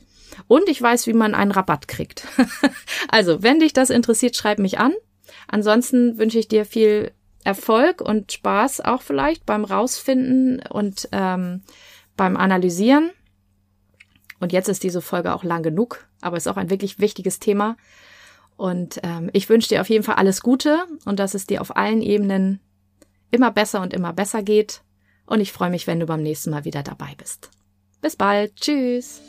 Und 0.49 0.69
ich 0.69 0.81
weiß, 0.81 1.07
wie 1.07 1.13
man 1.13 1.35
einen 1.35 1.51
Rabatt 1.51 1.89
kriegt. 1.89 2.27
also, 3.09 3.43
wenn 3.43 3.61
dich 3.61 3.75
das 3.75 3.91
interessiert, 3.91 4.37
schreib 4.37 4.59
mich 4.59 4.79
an. 4.79 4.95
Ansonsten 5.49 6.19
wünsche 6.19 6.39
ich 6.39 6.49
dir 6.49 6.65
viel 6.65 7.13
Erfolg 7.45 8.01
und 8.01 8.33
Spaß 8.33 8.81
auch 8.81 9.03
vielleicht 9.03 9.47
beim 9.47 9.65
Rausfinden 9.65 10.61
und 10.69 11.09
ähm, 11.13 11.63
beim 12.17 12.37
Analysieren. 12.37 13.11
Und 14.41 14.53
jetzt 14.53 14.69
ist 14.69 14.83
diese 14.83 15.01
Folge 15.01 15.35
auch 15.35 15.45
lang 15.45 15.63
genug, 15.63 16.07
aber 16.21 16.37
ist 16.37 16.49
auch 16.49 16.57
ein 16.57 16.71
wirklich 16.71 16.99
wichtiges 16.99 17.39
Thema. 17.39 17.77
Und 18.57 19.01
ähm, 19.03 19.31
ich 19.33 19.49
wünsche 19.49 19.69
dir 19.69 19.81
auf 19.81 19.89
jeden 19.89 20.05
Fall 20.05 20.17
alles 20.17 20.41
Gute 20.41 20.87
und 21.05 21.19
dass 21.19 21.35
es 21.35 21.47
dir 21.47 21.61
auf 21.61 21.77
allen 21.77 22.03
Ebenen 22.03 22.61
immer 23.31 23.51
besser 23.51 23.81
und 23.81 23.93
immer 23.93 24.13
besser 24.13 24.43
geht. 24.43 24.83
Und 25.27 25.41
ich 25.41 25.53
freue 25.53 25.71
mich, 25.71 25.87
wenn 25.87 26.01
du 26.01 26.07
beim 26.07 26.23
nächsten 26.23 26.51
Mal 26.51 26.65
wieder 26.65 26.83
dabei 26.83 27.15
bist. 27.17 27.51
Bis 28.01 28.17
bald. 28.17 28.57
Tschüss. 28.57 29.21